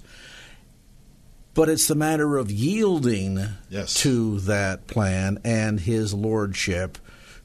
[1.54, 3.94] but it's the matter of yielding Yes.
[4.02, 6.98] to that plan and his lordship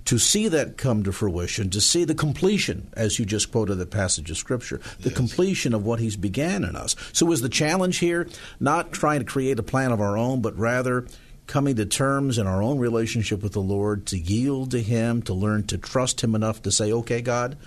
[0.05, 3.85] to see that come to fruition, to see the completion, as you just quoted the
[3.85, 6.95] passage of Scripture, the completion of what He's began in us.
[7.13, 8.27] So, is the challenge here
[8.59, 11.07] not trying to create a plan of our own, but rather
[11.47, 15.33] coming to terms in our own relationship with the Lord to yield to Him, to
[15.33, 17.57] learn to trust Him enough to say, okay, God,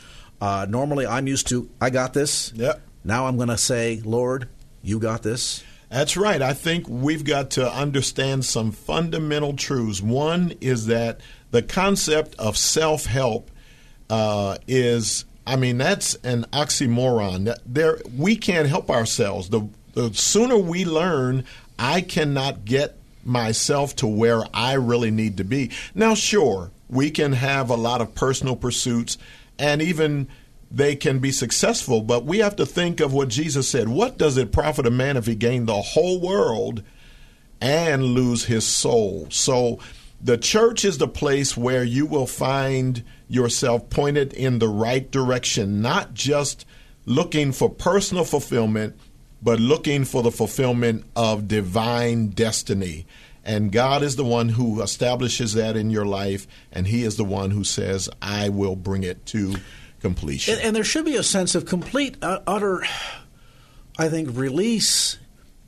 [0.40, 2.53] uh, normally I'm used to, I got this.
[2.55, 2.81] Yep.
[3.05, 4.49] Now I'm going to say, Lord,
[4.83, 5.62] you got this.
[5.90, 6.40] That's right.
[6.40, 10.03] I think we've got to understand some fundamental truths.
[10.03, 11.20] One is that
[11.55, 13.49] the concept of self help
[14.11, 17.57] uh, is, I mean, that's an oxymoron.
[17.64, 19.51] There, we can't help ourselves.
[19.51, 21.45] The, the sooner we learn,
[21.79, 25.71] I cannot get myself to where I really need to be.
[25.95, 29.17] Now, sure, we can have a lot of personal pursuits
[29.57, 30.27] and even
[30.73, 33.88] they can be successful, but we have to think of what Jesus said.
[33.88, 36.83] What does it profit a man if he gain the whole world
[37.61, 39.29] and lose his soul?
[39.31, 39.79] So
[40.25, 45.83] the church is the place where you will find yourself pointed in the right direction,
[45.83, 46.65] not just
[47.05, 48.99] looking for personal fulfillment,
[49.43, 53.07] but looking for the fulfillment of divine destiny.
[53.45, 57.25] And God is the one who establishes that in your life, and He is the
[57.25, 59.57] one who says, I will bring it to
[60.01, 60.55] completion.
[60.55, 62.83] And, and there should be a sense of complete, uh, utter,
[63.99, 65.19] I think, release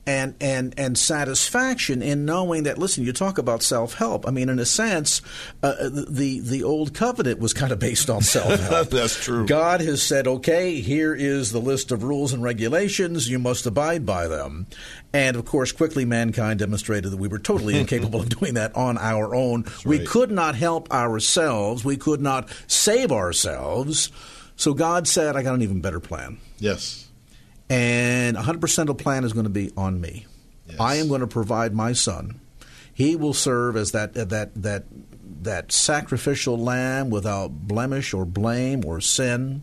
[0.07, 2.79] and and and satisfaction in knowing that.
[2.79, 4.27] Listen, you talk about self help.
[4.27, 5.21] I mean, in a sense,
[5.63, 8.89] uh, the the old covenant was kind of based on self help.
[8.91, 9.47] That's true.
[9.47, 13.29] God has said, okay, here is the list of rules and regulations.
[13.29, 14.67] You must abide by them.
[15.13, 18.99] And of course, quickly mankind demonstrated that we were totally incapable of doing that on
[18.99, 19.65] our own.
[19.85, 20.07] We right.
[20.07, 21.85] could not help ourselves.
[21.85, 24.11] We could not save ourselves.
[24.57, 26.39] So God said, I got an even better plan.
[26.59, 27.06] Yes.
[27.69, 30.27] And 100% of the plan is going to be on me.
[30.69, 30.81] Yes.
[30.81, 32.41] I am going to provide my son.
[32.93, 34.85] He will serve as that that that
[35.43, 39.63] that sacrificial lamb without blemish or blame or sin,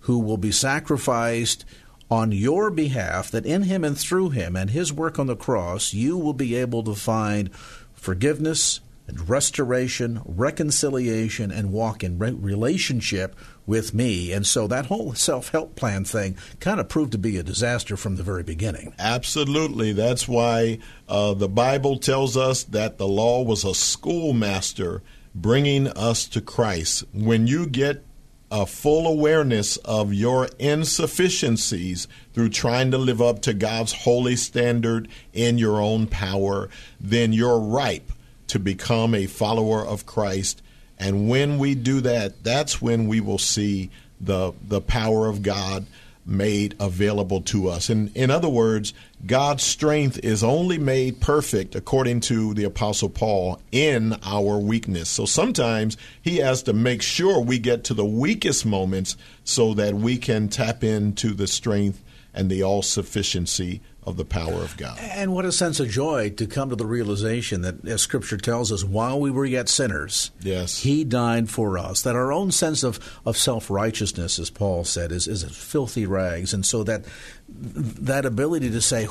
[0.00, 1.64] who will be sacrificed
[2.10, 3.30] on your behalf.
[3.30, 6.54] That in him and through him and his work on the cross, you will be
[6.54, 7.54] able to find
[7.94, 14.32] forgiveness and restoration, reconciliation, and walk in re- relationship with me.
[14.32, 17.96] And so that whole self help plan thing kind of proved to be a disaster
[17.96, 18.94] from the very beginning.
[18.98, 19.92] Absolutely.
[19.92, 25.02] That's why uh, the Bible tells us that the law was a schoolmaster
[25.34, 27.04] bringing us to Christ.
[27.12, 28.04] When you get
[28.50, 35.08] a full awareness of your insufficiencies through trying to live up to God's holy standard
[35.32, 36.68] in your own power,
[37.00, 38.12] then you're ripe
[38.48, 40.62] to become a follower of Christ.
[40.98, 45.86] And when we do that, that's when we will see the the power of God
[46.24, 47.88] made available to us.
[47.88, 48.92] In in other words,
[49.24, 55.08] God's strength is only made perfect according to the apostle Paul in our weakness.
[55.08, 59.94] So sometimes he has to make sure we get to the weakest moments so that
[59.94, 62.02] we can tap into the strength
[62.36, 64.98] and the all sufficiency of the power of God.
[65.00, 68.70] And what a sense of joy to come to the realization that, as Scripture tells
[68.70, 70.78] us, while we were yet sinners, Yes.
[70.82, 72.02] He died for us.
[72.02, 76.54] That our own sense of, of self righteousness, as Paul said, is, is filthy rags.
[76.54, 77.04] And so that
[77.48, 79.08] that ability to say,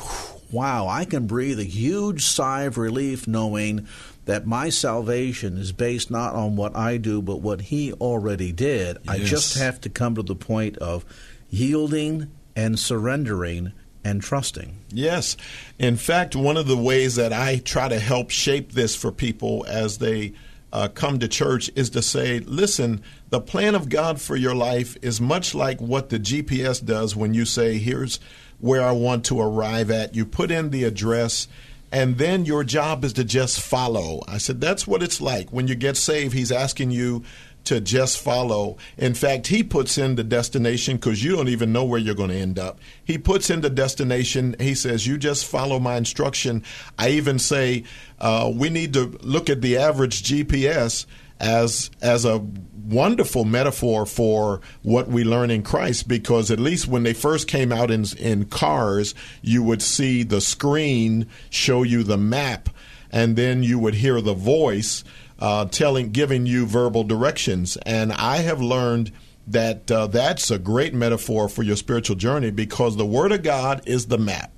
[0.52, 3.88] wow, I can breathe a huge sigh of relief knowing
[4.26, 8.98] that my salvation is based not on what I do, but what He already did.
[9.08, 11.06] I just have to come to the point of
[11.50, 14.78] yielding and surrendering and trusting.
[14.91, 15.36] Yes.
[15.80, 19.65] In fact, one of the ways that I try to help shape this for people
[19.68, 20.34] as they
[20.72, 24.96] uh, come to church is to say, listen, the plan of God for your life
[25.02, 28.20] is much like what the GPS does when you say, here's
[28.60, 30.15] where I want to arrive at.
[30.15, 31.48] You put in the address.
[31.91, 34.22] And then your job is to just follow.
[34.28, 35.50] I said, that's what it's like.
[35.52, 37.24] When you get saved, he's asking you
[37.65, 38.78] to just follow.
[38.97, 42.30] In fact, he puts in the destination because you don't even know where you're going
[42.30, 42.80] to end up.
[43.04, 44.56] He puts in the destination.
[44.60, 46.63] He says, You just follow my instruction.
[46.97, 47.84] I even say,
[48.19, 51.06] uh, We need to look at the average GPS.
[51.39, 52.39] as as a
[52.86, 57.71] wonderful metaphor for what we learn in Christ because at least when they first came
[57.73, 62.69] out in in cars you would see the screen show you the map
[63.12, 65.04] and then you would hear the voice
[65.39, 69.12] uh, telling giving you verbal directions and I have learned
[69.48, 73.82] that uh, that's a great metaphor for your spiritual journey because the word of God
[73.86, 74.52] is the map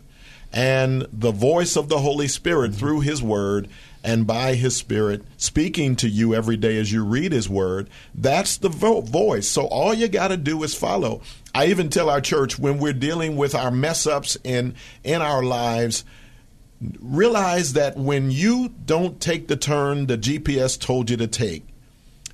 [0.53, 3.67] and the voice of the Holy Spirit through his word
[4.07, 8.55] and by His Spirit speaking to you every day as you read His Word, that's
[8.55, 9.49] the vo- voice.
[9.49, 11.21] So all you got to do is follow.
[11.53, 15.43] I even tell our church when we're dealing with our mess ups in in our
[15.43, 16.05] lives,
[16.99, 21.65] realize that when you don't take the turn the GPS told you to take,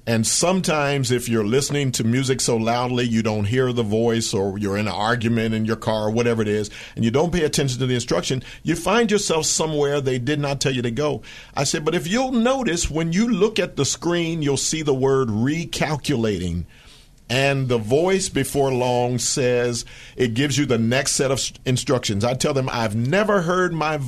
[0.06, 4.58] and sometimes, if you're listening to music so loudly you don't hear the voice, or
[4.58, 7.46] you're in an argument in your car, or whatever it is, and you don't pay
[7.46, 11.22] attention to the instruction, you find yourself somewhere they did not tell you to go.
[11.56, 14.94] I said, but if you'll notice, when you look at the screen, you'll see the
[14.94, 16.66] word recalculating.
[17.30, 22.24] And the voice before long says it gives you the next set of instructions.
[22.24, 24.00] I tell them I've never heard my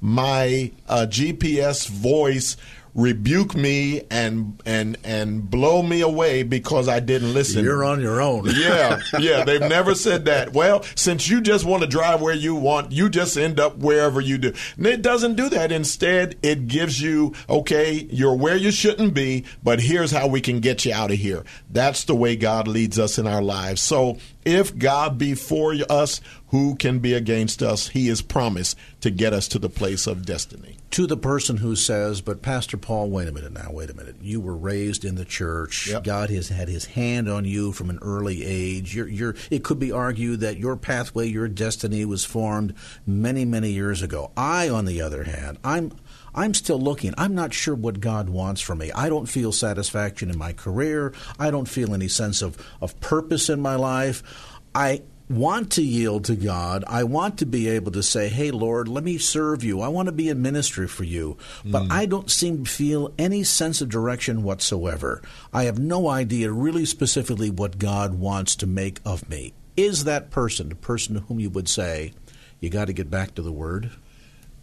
[0.00, 2.56] my uh, GPS voice
[2.94, 7.64] rebuke me and and and blow me away because I didn't listen.
[7.64, 8.44] You're on your own.
[8.54, 9.44] yeah, yeah.
[9.44, 10.52] They've never said that.
[10.52, 14.20] Well, since you just want to drive where you want, you just end up wherever
[14.20, 14.52] you do.
[14.76, 15.72] And it doesn't do that.
[15.72, 20.60] Instead, it gives you okay, you're where you shouldn't be, but here's how we can
[20.60, 21.44] get you out of here.
[21.70, 23.80] That's the way God leads us in our lives.
[23.80, 27.88] So if God be for us, who can be against us?
[27.88, 30.76] He is promised to get us to the place of destiny.
[30.90, 34.16] To the person who says, but Pastor Paul, wait a minute now, wait a minute.
[34.20, 35.88] You were raised in the church.
[35.88, 36.04] Yep.
[36.04, 38.94] God has had his hand on you from an early age.
[38.94, 42.74] You're, you're, it could be argued that your pathway, your destiny was formed
[43.06, 44.32] many, many years ago.
[44.36, 45.92] I, on the other hand, I'm
[46.34, 47.14] I'm still looking.
[47.18, 48.90] I'm not sure what God wants from me.
[48.92, 51.12] I don't feel satisfaction in my career.
[51.38, 54.22] I don't feel any sense of, of purpose in my life.
[54.74, 56.84] I want to yield to God.
[56.86, 59.80] I want to be able to say, Hey, Lord, let me serve you.
[59.80, 61.36] I want to be in ministry for you.
[61.64, 61.90] But mm.
[61.90, 65.22] I don't seem to feel any sense of direction whatsoever.
[65.52, 69.54] I have no idea really specifically what God wants to make of me.
[69.76, 72.12] Is that person the person to whom you would say,
[72.60, 73.90] You got to get back to the Word?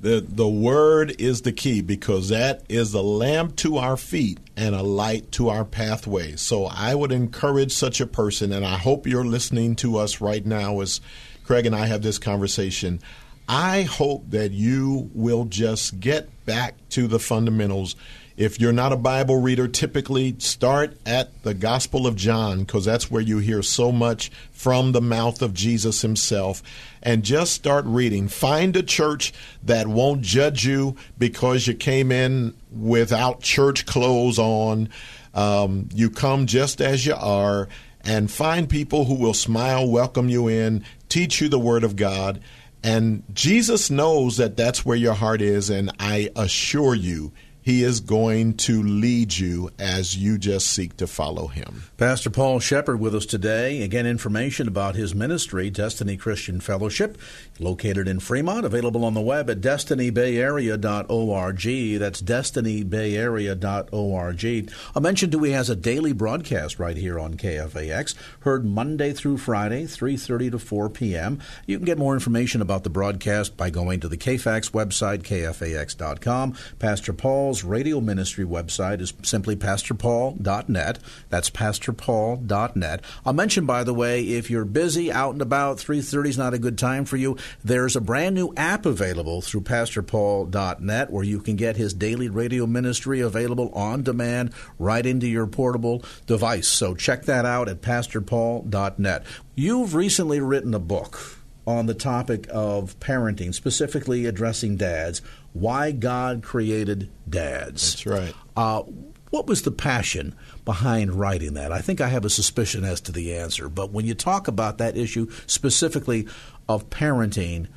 [0.01, 4.73] The, the word is the key because that is a lamp to our feet and
[4.73, 6.37] a light to our pathway.
[6.37, 10.45] So I would encourage such a person, and I hope you're listening to us right
[10.45, 11.01] now as
[11.43, 13.01] Craig and I have this conversation.
[13.49, 17.95] I hope that you will just get back to the fundamentals
[18.39, 23.11] if you're not a Bible reader, typically start at the Gospel of John because that's
[23.11, 26.63] where you hear so much from the mouth of Jesus himself.
[27.01, 28.27] And just start reading.
[28.27, 29.33] Find a church
[29.63, 34.89] that won't judge you because you came in without church clothes on.
[35.33, 37.69] Um, you come just as you are.
[38.01, 42.41] And find people who will smile, welcome you in, teach you the Word of God.
[42.83, 45.69] And Jesus knows that that's where your heart is.
[45.69, 51.07] And I assure you, he is going to lead you as you just seek to
[51.07, 51.83] follow Him.
[51.97, 53.81] Pastor Paul Sheppard with us today.
[53.81, 57.17] Again, information about his ministry, Destiny Christian Fellowship,
[57.59, 61.99] located in Fremont, available on the web at destinybayarea.org.
[61.99, 64.73] That's destinybayarea.org.
[64.95, 69.83] I mentioned he has a daily broadcast right here on KFAX, heard Monday through Friday,
[69.83, 71.39] 3.30 to 4 p.m.
[71.65, 76.55] You can get more information about the broadcast by going to the KFAX website, kfax.com.
[76.79, 80.99] Pastor Paul's Paul's radio ministry website is simply pastorpaul.net.
[81.29, 83.03] That's pastorpaul.net.
[83.25, 86.59] I'll mention, by the way, if you're busy out and about, 3.30 is not a
[86.59, 91.55] good time for you, there's a brand new app available through pastorpaul.net where you can
[91.55, 96.67] get his daily radio ministry available on demand right into your portable device.
[96.67, 99.25] So check that out at pastorpaul.net.
[99.55, 105.21] You've recently written a book on the topic of parenting, specifically addressing dads
[105.53, 107.93] why God created dads.
[107.93, 108.35] That's right.
[108.55, 108.83] Uh,
[109.29, 110.35] what was the passion
[110.65, 111.71] behind writing that?
[111.71, 114.79] I think I have a suspicion as to the answer, but when you talk about
[114.79, 116.27] that issue specifically
[116.67, 117.67] of parenting,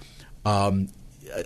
[0.44, 0.88] um,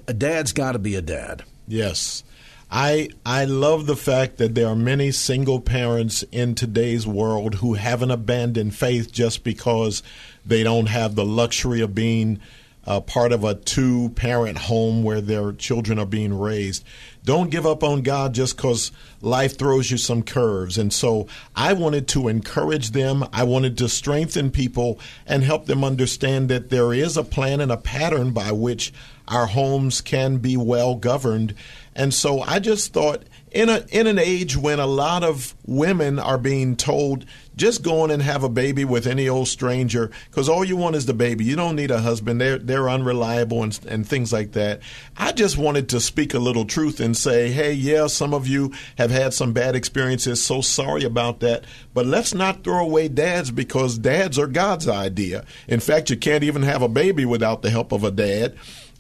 [0.07, 1.45] a dad's got to be a dad.
[1.67, 2.23] Yes.
[2.71, 7.75] I I love the fact that there are many single parents in today's world who
[7.75, 10.03] haven't abandoned faith just because
[10.45, 12.41] they don't have the luxury of being
[12.87, 16.85] uh, part of a two parent home where their children are being raised.
[17.25, 20.79] Don't give up on God just because life throws you some curves.
[20.79, 21.27] And so
[21.57, 23.25] I wanted to encourage them.
[23.33, 27.73] I wanted to strengthen people and help them understand that there is a plan and
[27.73, 28.93] a pattern by which
[29.27, 31.55] our homes can be well governed.
[31.97, 36.19] And so I just thought in a in an age when a lot of women
[36.19, 37.25] are being told
[37.57, 40.97] just go on and have a baby with any old stranger because all you want
[40.97, 41.45] is the baby.
[41.45, 42.41] You don't need a husband.
[42.41, 44.81] They're they're unreliable and and things like that.
[45.17, 48.73] I just wanted to speak a little truth and say, hey, yeah, some of you
[48.99, 50.45] have had some bad experiences.
[50.45, 51.65] So sorry about that.
[51.95, 55.45] But let's not throw away dads because dads are God's idea.
[55.67, 58.57] In fact, you can't even have a baby without the help of a dad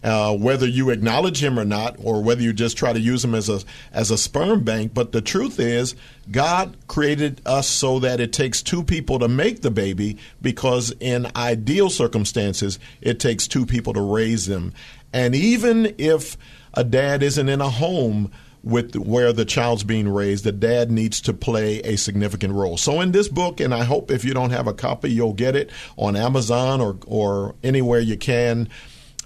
[0.06, 3.34] uh, whether you acknowledge him or not, or whether you just try to use him
[3.34, 3.60] as a
[3.92, 4.94] as a sperm bank.
[4.94, 5.96] But the truth is,
[6.30, 11.26] God created us so that it takes two people to make the baby, because in
[11.34, 14.72] ideal circumstances, it takes two people to raise them.
[15.12, 16.36] And even if
[16.72, 18.30] a dad isn't in a home
[18.62, 22.76] with where the child's being raised, the dad needs to play a significant role.
[22.76, 25.56] So in this book, and I hope if you don't have a copy, you'll get
[25.56, 28.68] it on Amazon or or anywhere you can.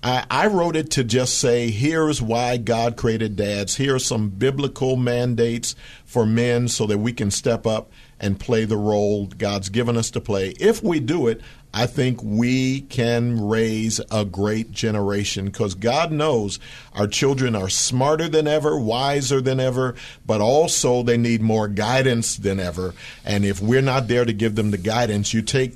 [0.02, 3.76] I, I wrote it to just say, here's why God created dads.
[3.76, 5.74] Here are some biblical mandates
[6.04, 10.10] for men so that we can step up and play the role God's given us
[10.12, 10.50] to play.
[10.60, 11.40] If we do it,
[11.72, 16.58] I think we can raise a great generation because God knows
[16.94, 19.94] our children are smarter than ever, wiser than ever,
[20.26, 22.94] but also they need more guidance than ever.
[23.24, 25.74] And if we're not there to give them the guidance, you take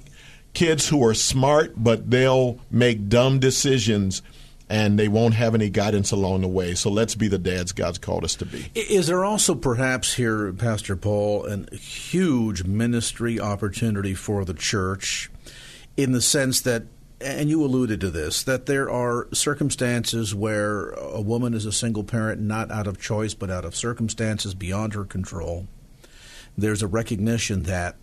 [0.55, 4.23] kids who are smart, but they'll make dumb decisions
[4.69, 6.75] and they won't have any guidance along the way.
[6.75, 8.71] So let's be the dads God's called us to be.
[8.75, 15.31] Is there also perhaps here, Pastor Paul, a huge ministry opportunity for the church
[15.97, 16.85] in the sense that,
[17.21, 22.05] and you alluded to this, that there are circumstances where a woman is a single
[22.05, 25.67] parent not out of choice but out of circumstances beyond her control?
[26.57, 27.97] There's a recognition that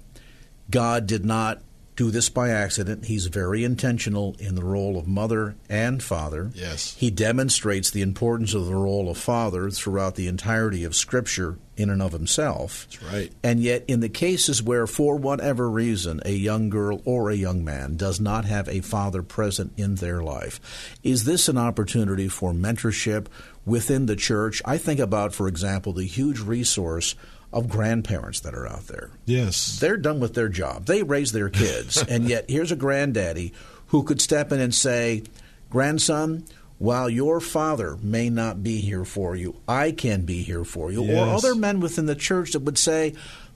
[0.70, 1.62] God did not
[2.02, 3.06] do this by accident.
[3.06, 6.50] He's very intentional in the role of mother and father.
[6.56, 6.96] Yes.
[6.98, 11.92] He demonstrates the importance of the role of father throughout the entirety of Scripture in
[11.92, 12.88] and of himself.
[12.90, 13.32] That's right.
[13.44, 17.64] And yet, in the cases where, for whatever reason, a young girl or a young
[17.64, 22.52] man does not have a father present in their life, is this an opportunity for
[22.52, 23.28] mentorship
[23.64, 24.60] within the church?
[24.66, 27.14] I think about, for example, the huge resource
[27.54, 29.12] of grandparents that are out there.
[29.26, 29.80] Yes.
[29.80, 30.86] They're done with their job.
[30.86, 32.02] They raise their kids.
[32.10, 33.54] and yet, here's a granddaddy
[33.88, 35.24] who could step in and say,
[35.70, 36.46] Grandson,
[36.78, 41.04] while your father may not be here for you, I can be here for you.
[41.04, 41.18] Yes.
[41.18, 43.14] Or other men within the church that would say,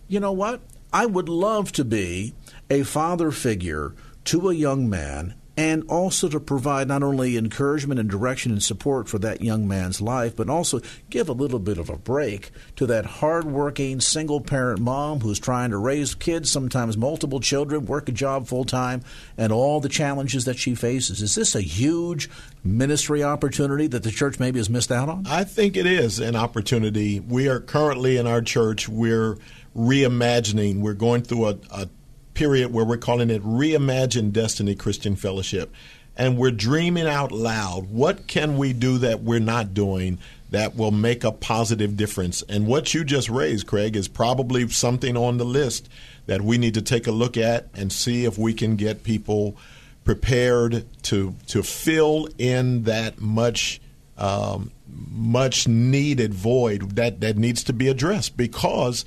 [0.07, 0.61] you know what?
[0.93, 2.35] I would love to be
[2.69, 3.93] a father figure
[4.25, 9.07] to a young man and also to provide not only encouragement and direction and support
[9.07, 12.85] for that young man's life, but also give a little bit of a break to
[12.85, 18.11] that hardworking single parent mom who's trying to raise kids, sometimes multiple children, work a
[18.11, 19.01] job full time,
[19.37, 21.21] and all the challenges that she faces.
[21.21, 22.29] Is this a huge
[22.63, 25.25] ministry opportunity that the church maybe has missed out on?
[25.27, 27.19] I think it is an opportunity.
[27.21, 29.37] We are currently in our church, we're
[29.75, 31.89] reimagining, we're going through a, a
[32.35, 35.73] period where we're calling it Reimagine Destiny Christian Fellowship.
[36.15, 37.89] And we're dreaming out loud.
[37.89, 40.19] What can we do that we're not doing
[40.51, 42.41] that will make a positive difference?
[42.43, 45.89] And what you just raised, Craig, is probably something on the list
[46.27, 49.57] that we need to take a look at and see if we can get people
[50.05, 53.81] prepared to to fill in that much
[54.17, 59.03] um, much needed void that that needs to be addressed because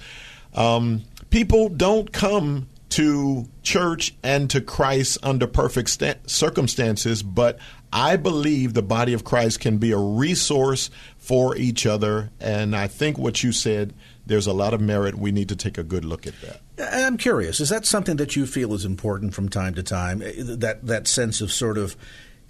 [0.54, 7.58] um, people don't come to church and to Christ under perfect st- circumstances, but
[7.92, 12.30] I believe the body of Christ can be a resource for each other.
[12.40, 13.94] And I think what you said,
[14.26, 15.16] there's a lot of merit.
[15.16, 16.60] We need to take a good look at that.
[16.92, 17.60] I'm curious.
[17.60, 20.20] Is that something that you feel is important from time to time?
[20.20, 21.96] That that sense of sort of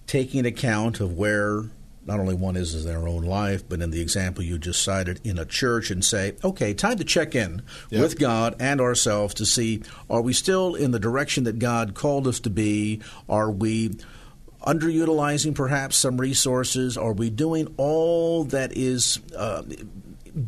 [0.06, 1.64] taking account of where
[2.08, 5.20] not only one is in their own life, but in the example you just cited
[5.24, 8.00] in a church and say, okay, time to check in yep.
[8.00, 12.26] with God and ourselves to see are we still in the direction that God called
[12.26, 13.02] us to be?
[13.28, 13.90] Are we
[14.66, 16.96] underutilizing perhaps some resources?
[16.96, 19.62] Are we doing all that is uh,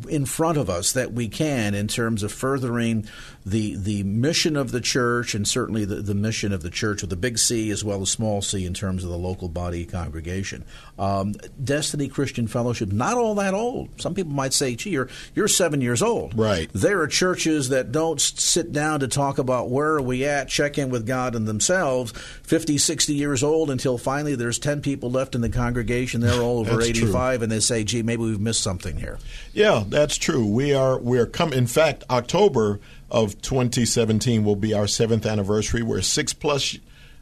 [0.09, 3.07] in front of us that we can in terms of furthering
[3.45, 7.11] the the mission of the church and certainly the, the mission of the church with
[7.11, 10.65] a big C as well as small c in terms of the local body congregation.
[10.99, 11.33] Um,
[11.63, 13.99] Destiny Christian Fellowship, not all that old.
[13.99, 16.37] Some people might say, gee, you're, you're seven years old.
[16.37, 16.69] Right.
[16.73, 20.77] There are churches that don't sit down to talk about where are we at, check
[20.77, 22.11] in with God and themselves,
[22.43, 26.21] 50, 60 years old until finally there's 10 people left in the congregation.
[26.21, 27.43] They're all over 85 true.
[27.43, 29.17] and they say, gee, maybe we've missed something here.
[29.53, 30.45] Yeah, that's true.
[30.45, 32.79] We are, we're coming, in fact, October
[33.11, 35.83] of 2017 will be our seventh anniversary.
[35.83, 36.77] We're a six plus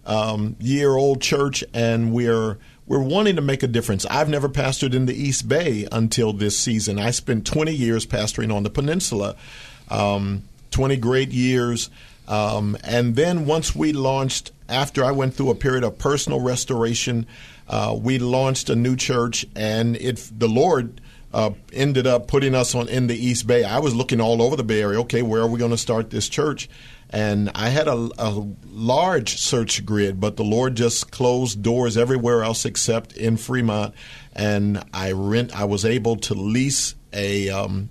[0.05, 4.05] um, year old church, and we're we're wanting to make a difference.
[4.05, 6.97] I've never pastored in the East Bay until this season.
[6.97, 9.35] I spent 20 years pastoring on the peninsula,
[9.89, 11.91] um, 20 great years.
[12.27, 17.27] Um, and then once we launched, after I went through a period of personal restoration,
[17.67, 20.99] uh, we launched a new church, and it the Lord
[21.33, 23.63] uh, ended up putting us on in the East Bay.
[23.63, 24.99] I was looking all over the Bay Area.
[25.01, 26.69] Okay, where are we going to start this church?
[27.11, 32.43] And I had a, a, large search grid, but the Lord just closed doors everywhere
[32.43, 33.95] else except in Fremont.
[34.33, 35.55] And I rent.
[35.55, 37.89] I was able to lease a, um,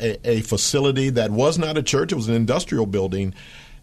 [0.00, 3.34] a, a facility that was not a church; it was an industrial building,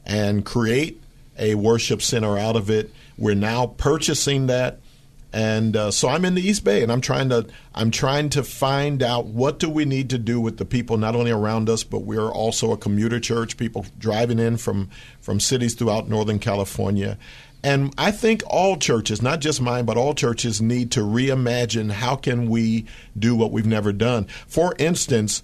[0.05, 1.01] and create
[1.39, 2.91] a worship center out of it.
[3.17, 4.79] We're now purchasing that
[5.33, 8.43] and uh, so I'm in the East Bay, and I'm trying to I'm trying to
[8.43, 11.83] find out what do we need to do with the people not only around us,
[11.83, 13.57] but we're also a commuter church.
[13.57, 17.17] People driving in from from cities throughout Northern California,
[17.63, 22.15] and I think all churches, not just mine, but all churches need to reimagine how
[22.15, 22.85] can we
[23.17, 24.27] do what we've never done.
[24.47, 25.41] For instance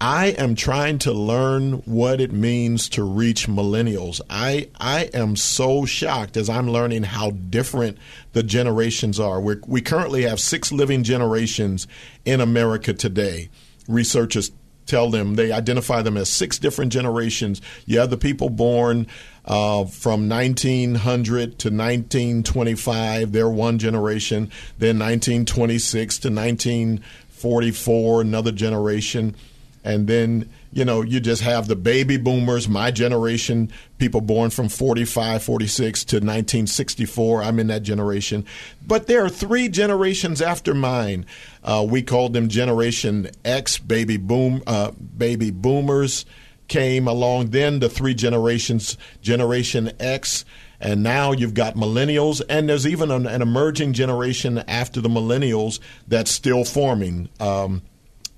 [0.00, 4.22] I am trying to learn what it means to reach millennials.
[4.30, 7.98] I I am so shocked as I'm learning how different
[8.32, 9.38] the generations are.
[9.42, 11.86] we we currently have six living generations
[12.24, 13.50] in America today.
[13.88, 14.52] Researchers
[14.86, 17.60] tell them they identify them as six different generations.
[17.84, 19.06] You have the people born
[19.44, 24.50] uh, from 1900 to 1925, they're one generation.
[24.78, 29.36] Then 1926 to 1944, another generation
[29.84, 34.68] and then you know you just have the baby boomers my generation people born from
[34.68, 38.44] 45 46 to 1964 i'm in that generation.
[38.86, 41.26] But there are three generations after mine.
[41.62, 46.26] Uh, we called them generation x baby boom uh, baby boomers
[46.68, 47.50] came along.
[47.50, 50.44] Then the three generations generation x
[50.80, 55.78] and now you've got millennials, and there's even an, an emerging generation after the millennials
[56.08, 57.28] that's still forming.
[57.38, 57.82] Um,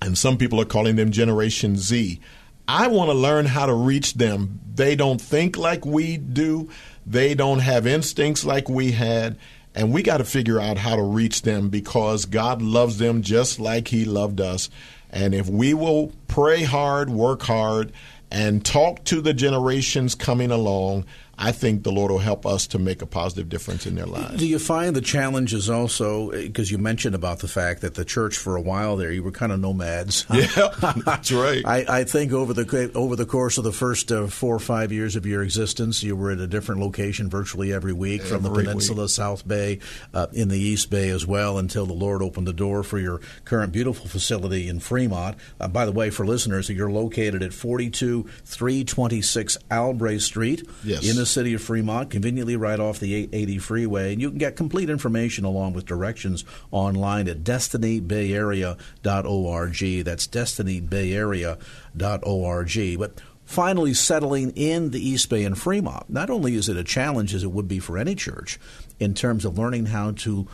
[0.03, 2.19] and some people are calling them Generation Z.
[2.67, 4.59] I want to learn how to reach them.
[4.75, 6.69] They don't think like we do,
[7.05, 9.37] they don't have instincts like we had.
[9.75, 13.59] And we got to figure out how to reach them because God loves them just
[13.59, 14.69] like He loved us.
[15.09, 17.91] And if we will pray hard, work hard,
[18.29, 21.05] and talk to the generations coming along,
[21.37, 24.37] I think the Lord will help us to make a positive difference in their lives.
[24.37, 28.05] Do you find the challenge is also because you mentioned about the fact that the
[28.05, 30.25] church for a while there you were kind of nomads?
[30.33, 30.73] Yeah,
[31.05, 31.65] that's right.
[31.65, 34.91] I, I, think over the over the course of the first uh, four or five
[34.91, 38.43] years of your existence, you were at a different location virtually every week, every from
[38.43, 39.09] the Peninsula, week.
[39.09, 39.79] South Bay,
[40.13, 43.21] uh, in the East Bay as well, until the Lord opened the door for your
[43.45, 45.37] current beautiful facility in Fremont.
[45.59, 50.67] Uh, by the way, for listeners, you're located at 42 326 Albrae Street.
[50.83, 51.09] Yes.
[51.09, 54.13] In the city of Fremont, conveniently right off the 880 freeway.
[54.13, 60.05] And you can get complete information along with directions online at destinybayarea.org.
[60.05, 62.99] That's destinybayarea.org.
[62.99, 67.33] But finally settling in the East Bay and Fremont, not only is it a challenge
[67.33, 68.59] as it would be for any church
[68.99, 70.47] in terms of learning how to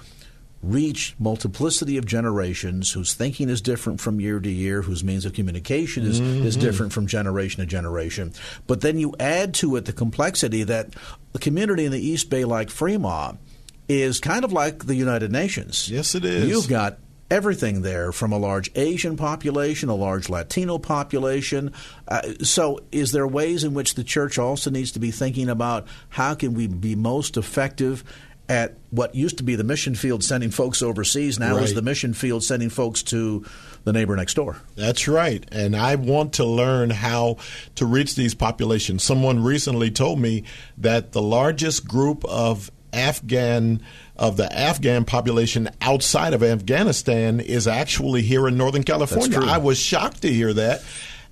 [0.62, 5.34] reach multiplicity of generations whose thinking is different from year to year, whose means of
[5.34, 6.46] communication is, mm-hmm.
[6.46, 8.34] is different from generation to generation.
[8.68, 10.96] But then you add to it the complexity that
[11.34, 13.40] a community in the East Bay like Fremont
[13.88, 15.90] is kind of like the United Nations.
[15.90, 16.48] Yes, it is.
[16.48, 17.00] You've got
[17.32, 21.74] everything there from a large Asian population, a large Latino population.
[22.08, 25.88] Uh, so, is there ways in which the church also needs to be thinking about
[26.10, 28.04] how can we be most effective
[28.50, 31.64] at what used to be the mission field sending folks overseas now right.
[31.64, 33.46] is the mission field sending folks to
[33.84, 34.58] the neighbor next door.
[34.76, 35.46] That's right.
[35.52, 37.38] And I want to learn how
[37.76, 39.04] to reach these populations.
[39.04, 40.44] Someone recently told me
[40.80, 43.82] that the largest group of Afghan
[44.16, 49.40] of the Afghan population outside of Afghanistan is actually here in Northern California.
[49.40, 50.84] I was shocked to hear that.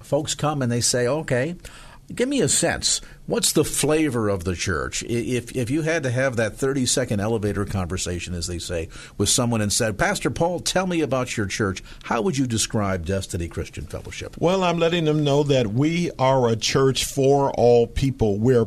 [0.00, 1.56] Folks come and they say, okay,
[2.14, 3.00] give me a sense.
[3.26, 5.02] What's the flavor of the church?
[5.04, 9.28] If if you had to have that thirty second elevator conversation, as they say, with
[9.28, 11.82] someone and said, Pastor Paul, tell me about your church.
[12.04, 14.36] How would you describe Destiny Christian Fellowship?
[14.38, 18.38] Well, I'm letting them know that we are a church for all people.
[18.38, 18.66] We're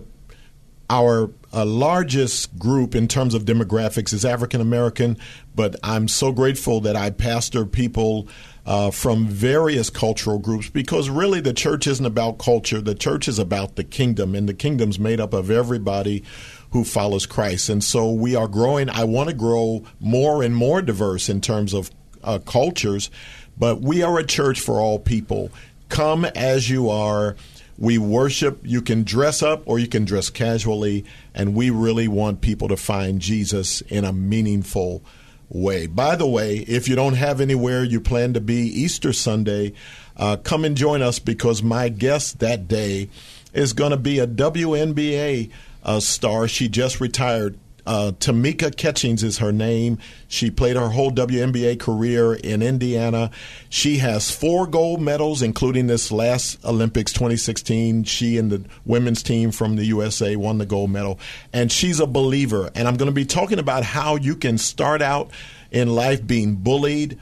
[0.89, 5.17] our uh, largest group in terms of demographics is African American,
[5.55, 8.27] but I'm so grateful that I pastor people
[8.65, 12.81] uh, from various cultural groups because really the church isn't about culture.
[12.81, 16.23] The church is about the kingdom, and the kingdom's made up of everybody
[16.71, 17.69] who follows Christ.
[17.69, 18.89] And so we are growing.
[18.89, 21.91] I want to grow more and more diverse in terms of
[22.23, 23.11] uh, cultures,
[23.57, 25.51] but we are a church for all people.
[25.89, 27.35] Come as you are.
[27.77, 28.61] We worship.
[28.63, 31.05] You can dress up or you can dress casually,
[31.35, 35.03] and we really want people to find Jesus in a meaningful
[35.49, 35.87] way.
[35.87, 39.73] By the way, if you don't have anywhere you plan to be Easter Sunday,
[40.17, 43.09] uh, come and join us because my guest that day
[43.53, 45.49] is going to be a WNBA
[45.83, 46.47] uh, star.
[46.47, 49.99] She just retired, uh, Tamika Catchings is her name.
[50.27, 53.31] She played her whole WNBA career in Indiana.
[53.69, 58.03] She has four gold medals, including this last Olympics 2016.
[58.05, 61.19] She and the women's team from the USA won the gold medal.
[61.53, 62.71] And she's a believer.
[62.73, 65.29] And I'm going to be talking about how you can start out
[65.71, 67.19] in life being bullied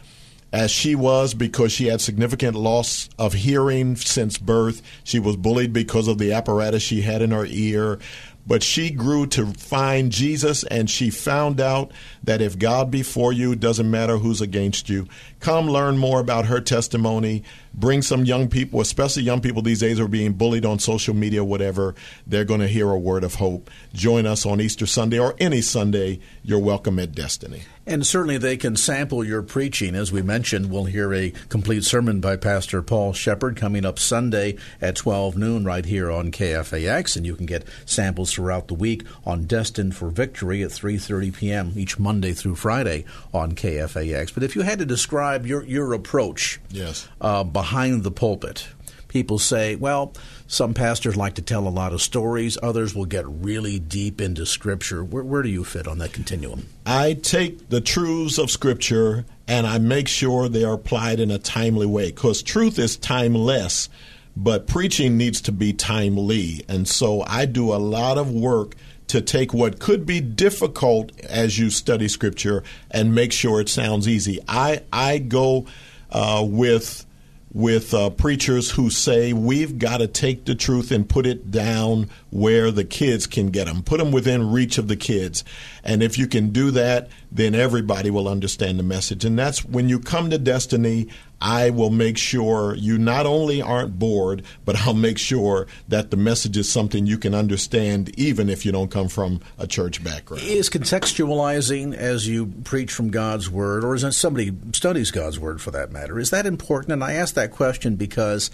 [0.53, 4.83] as she was because she had significant loss of hearing since birth.
[5.03, 7.97] She was bullied because of the apparatus she had in her ear
[8.45, 11.91] but she grew to find Jesus and she found out
[12.23, 15.07] that if God be for you, doesn't matter who's against you.
[15.39, 17.43] Come learn more about her testimony.
[17.73, 21.13] Bring some young people, especially young people these days who are being bullied on social
[21.13, 21.95] media, whatever.
[22.27, 23.69] They're going to hear a word of hope.
[23.93, 26.19] Join us on Easter Sunday or any Sunday.
[26.43, 27.63] You're welcome at Destiny.
[27.85, 29.93] And certainly they can sample your preaching.
[29.93, 34.55] As we mentioned, we'll hear a complete sermon by Pastor Paul Sheppard coming up Sunday
[34.81, 37.17] at 12 noon right here on KFAX.
[37.17, 41.73] And you can get samples throughout the week on Destined for Victory at 3.30 p.m.
[41.75, 43.03] each Monday through Friday
[43.33, 44.33] on KFAX.
[44.33, 47.09] But if you had to describe your, your approach yes.
[47.19, 48.65] uh, behind the pulpit,
[49.09, 50.13] people say, well,
[50.53, 54.45] some pastors like to tell a lot of stories, others will get really deep into
[54.45, 55.03] Scripture.
[55.03, 56.67] Where, where do you fit on that continuum?
[56.85, 61.39] I take the truths of Scripture and I make sure they are applied in a
[61.39, 63.89] timely way because truth is timeless,
[64.37, 66.63] but preaching needs to be timely.
[66.69, 68.75] And so I do a lot of work
[69.07, 74.07] to take what could be difficult as you study Scripture and make sure it sounds
[74.07, 74.39] easy.
[74.47, 75.65] I, I go
[76.11, 77.07] uh, with
[77.53, 82.09] with uh, preachers who say we've got to take the truth and put it down
[82.31, 85.43] where the kids can get them, put them within reach of the kids.
[85.83, 89.23] And if you can do that, then everybody will understand the message.
[89.23, 91.07] And that's when you come to Destiny,
[91.43, 96.15] I will make sure you not only aren't bored, but I'll make sure that the
[96.15, 100.41] message is something you can understand even if you don't come from a church background.
[100.43, 105.71] Is contextualizing as you preach from God's Word, or as somebody studies God's Word for
[105.71, 106.93] that matter, is that important?
[106.93, 108.49] And I ask that question because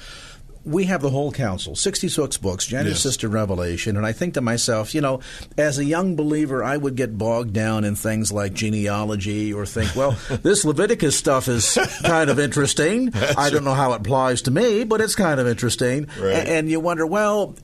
[0.65, 3.17] we have the whole counsel, 66 books, Genesis Yes.
[3.17, 5.19] to Revelation, and I think to myself, you know,
[5.57, 9.95] as a young believer, I would get bogged down in things like genealogy or think,
[9.95, 13.11] well, this Leviticus stuff is kind of interesting.
[13.37, 16.07] I don't know how it applies to me, but it's kind of interesting.
[16.19, 16.33] Right.
[16.47, 17.55] And you wonder, well,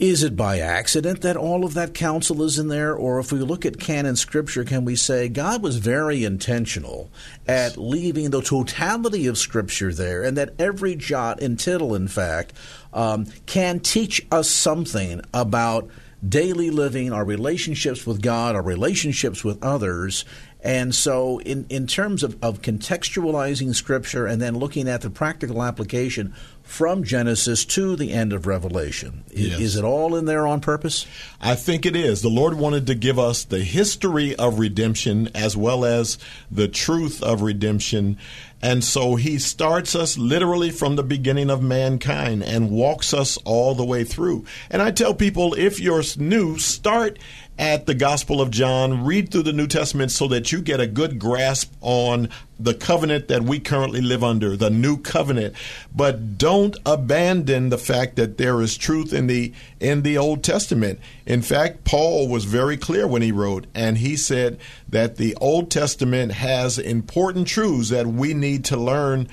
[0.00, 2.94] is it by accident that all of that counsel is in there?
[2.94, 7.10] Or if we look at canon scripture, can we say God was very intentional
[7.46, 12.54] at leaving the totality of scripture there and that every jot and tittle, in fact,
[12.94, 15.90] um, can teach us something about
[16.26, 20.24] daily living, our relationships with God, our relationships with others.
[20.62, 25.62] And so, in, in terms of, of contextualizing Scripture and then looking at the practical
[25.62, 26.34] application
[26.70, 29.60] from Genesis to the end of Revelation, is, Yes.
[29.60, 31.04] is it all in there on purpose?
[31.40, 32.22] I think it is.
[32.22, 36.16] The Lord wanted to give us the history of redemption as well as
[36.48, 38.18] the truth of redemption.
[38.62, 43.74] And so he starts us literally from the beginning of mankind and walks us all
[43.74, 44.44] the way through.
[44.70, 47.18] And I tell people if you're new, start
[47.60, 50.86] at the Gospel of John, read through the New Testament so that you get a
[50.86, 55.54] good grasp on the covenant that we currently live under, the new covenant.
[55.94, 61.00] But don't abandon the fact that there is truth in the in the Old Testament.
[61.26, 64.58] In fact, Paul was very clear when he wrote, and he said
[64.88, 69.28] that the Old Testament has important truths that we need to learn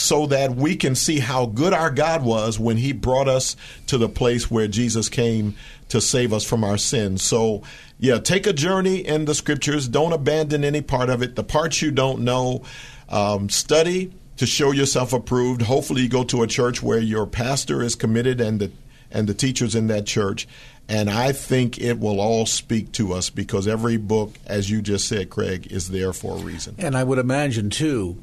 [0.00, 3.54] so that we can see how good our God was when He brought us
[3.86, 5.54] to the place where Jesus came
[5.90, 7.22] to save us from our sins.
[7.22, 7.62] So,
[7.98, 9.88] yeah, take a journey in the scriptures.
[9.88, 11.36] Don't abandon any part of it.
[11.36, 12.62] The parts you don't know,
[13.10, 15.62] um, study to show yourself approved.
[15.62, 18.70] Hopefully, you go to a church where your pastor is committed and the
[19.10, 20.48] and the teachers in that church.
[20.88, 25.06] And I think it will all speak to us because every book, as you just
[25.06, 26.74] said, Craig, is there for a reason.
[26.78, 28.18] And I would imagine, too,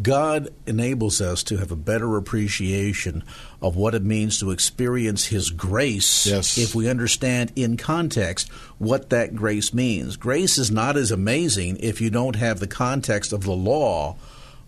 [0.00, 3.22] God enables us to have a better appreciation
[3.60, 6.56] of what it means to experience His grace Yes.
[6.56, 10.16] if we understand in context what that grace means.
[10.16, 14.16] Grace is not as amazing if you don't have the context of the law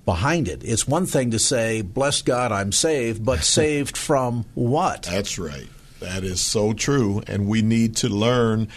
[0.05, 0.61] behind it.
[0.63, 5.05] It's one thing to say, Bless God, I'm saved, but saved from what?
[5.05, 5.69] That's right.
[6.01, 7.23] That is so true.
[7.27, 8.69] And we need to learn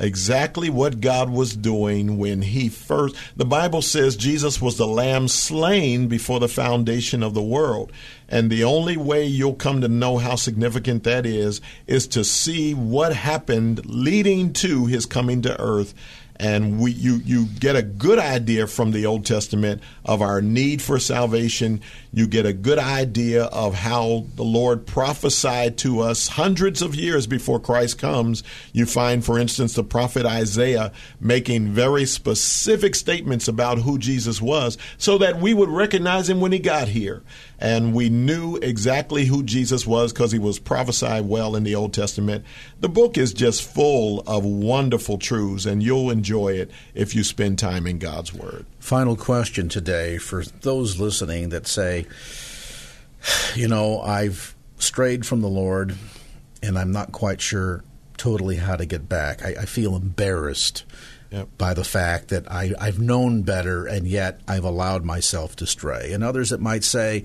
[0.00, 3.14] exactly what God was doing when He first.
[3.36, 7.92] The Bible says Jesus was the lamb slain before the foundation of the world.
[8.28, 12.74] And the only way you'll come to know how significant that is is to see
[12.74, 15.94] what happened leading to His coming to earth
[16.40, 20.80] and we you you get a good idea from the Old Testament of our need
[20.80, 21.82] for salvation.
[22.12, 27.28] You get a good idea of how the Lord prophesied to us hundreds of years
[27.28, 28.42] before Christ comes.
[28.72, 34.76] You find, for instance, the prophet Isaiah making very specific statements about who Jesus was,
[34.98, 37.22] so that we would recognize him when he got here.
[37.60, 41.92] And we knew exactly who Jesus was because he was prophesied well in the Old
[41.92, 42.44] Testament.
[42.80, 47.58] The book is just full of wonderful truths, and you'll enjoy it if you spend
[47.58, 48.66] time in God's Word.
[48.80, 52.06] Final question today for those listening that say,
[53.54, 55.94] you know, I've strayed from the Lord
[56.62, 57.84] and I'm not quite sure
[58.16, 59.42] totally how to get back.
[59.44, 60.84] I, I feel embarrassed
[61.30, 61.48] Yep.
[61.58, 66.10] by the fact that I, I've known better and yet I've allowed myself to stray.
[66.12, 67.24] And others that might say,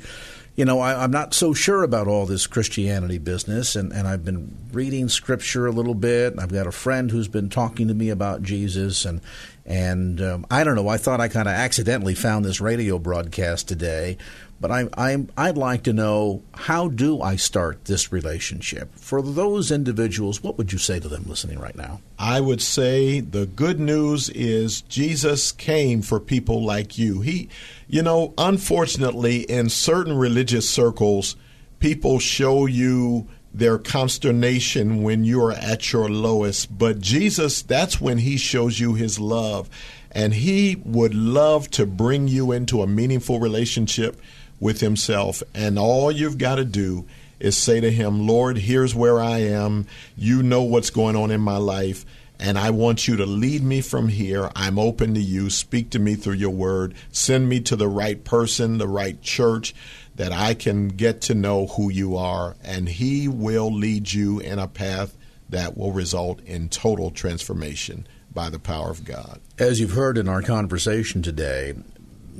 [0.56, 4.24] you know, I, I'm not so sure about all this Christianity business, and, and I've
[4.24, 6.40] been reading scripture a little bit.
[6.40, 9.20] I've got a friend who's been talking to me about Jesus, and
[9.66, 10.88] and um, I don't know.
[10.88, 14.18] I thought I kind of accidentally found this radio broadcast today,
[14.60, 19.72] but I, I'm I'd like to know how do I start this relationship for those
[19.72, 20.42] individuals?
[20.42, 22.02] What would you say to them listening right now?
[22.18, 27.22] I would say the good news is Jesus came for people like you.
[27.22, 27.50] He,
[27.88, 31.36] you know, unfortunately, in certain religious circles,
[31.80, 36.78] people show you their consternation when you are at your lowest.
[36.78, 39.70] But Jesus, that's when he shows you his love.
[40.12, 44.20] And he would love to bring you into a meaningful relationship
[44.66, 45.44] with himself.
[45.54, 47.06] And all you've got to do
[47.40, 49.86] is say to him, Lord, here's where I am.
[50.18, 52.04] You know what's going on in my life.
[52.40, 54.50] And I want you to lead me from here.
[54.56, 55.52] I'm open to you.
[55.52, 56.96] Speak to me through your word.
[57.12, 59.76] Send me to the right person, the right church,
[60.16, 62.56] that I can get to know who you are.
[62.64, 65.16] And He will lead you in a path
[65.48, 69.40] that will result in total transformation by the power of God.
[69.60, 71.76] As you've heard in our conversation today,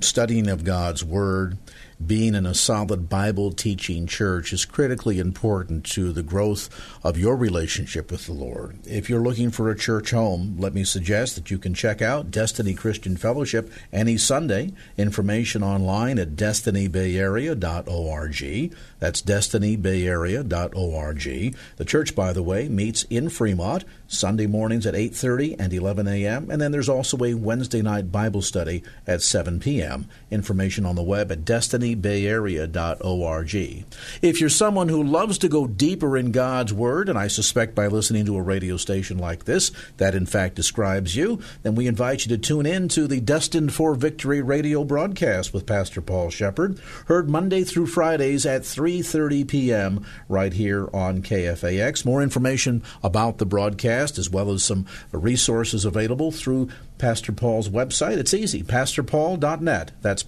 [0.02, 1.58] studying of God's Word,
[2.04, 6.70] being in a solid Bible teaching church is critically important to the growth
[7.04, 8.80] of your relationship with the Lord.
[8.86, 12.32] If you're looking for a church home, let me suggest that you can check out
[12.32, 14.74] Destiny Christian Fellowship any Sunday.
[14.98, 18.76] Information online at destinybayarea.org.
[19.00, 21.56] That's destinybayarea.org.
[21.78, 26.52] The church, by the way, meets in Fremont Sunday mornings at 8:30 and 11 a.m.
[26.52, 30.08] And then there's also a Wednesday night Bible study at 7 p.m.
[30.30, 33.86] Information on the web at destiny omnibayarea.org.
[34.22, 37.88] If you're someone who loves to go deeper in God's Word, and I suspect by
[37.88, 42.26] listening to a radio station like this, that in fact describes you, then we invite
[42.26, 46.80] you to tune in to the Destined for Victory radio broadcast with Pastor Paul Sheppard,
[47.08, 50.06] heard Monday through Fridays at 3:30 p.m.
[50.28, 52.06] right here on KFAX.
[52.06, 58.18] More information about the broadcast as well as some resources available through Pastor Paul's website.
[58.18, 59.92] It's easy, pastorpaul.net.
[60.02, 60.24] That's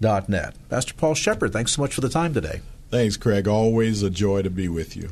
[0.00, 0.54] pastorpaul.net.
[0.68, 2.60] Pastor Paul Sheppard, thanks so much for the time today.
[2.90, 3.46] Thanks, Craig.
[3.46, 5.10] Always a joy to be with you.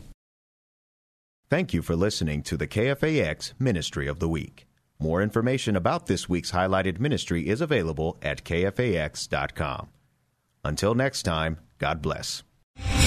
[1.48, 4.66] Thank you for listening to the KFAX Ministry of the Week.
[4.98, 9.88] More information about this week's highlighted ministry is available at kfax.com.
[10.64, 12.42] Until next time, God bless.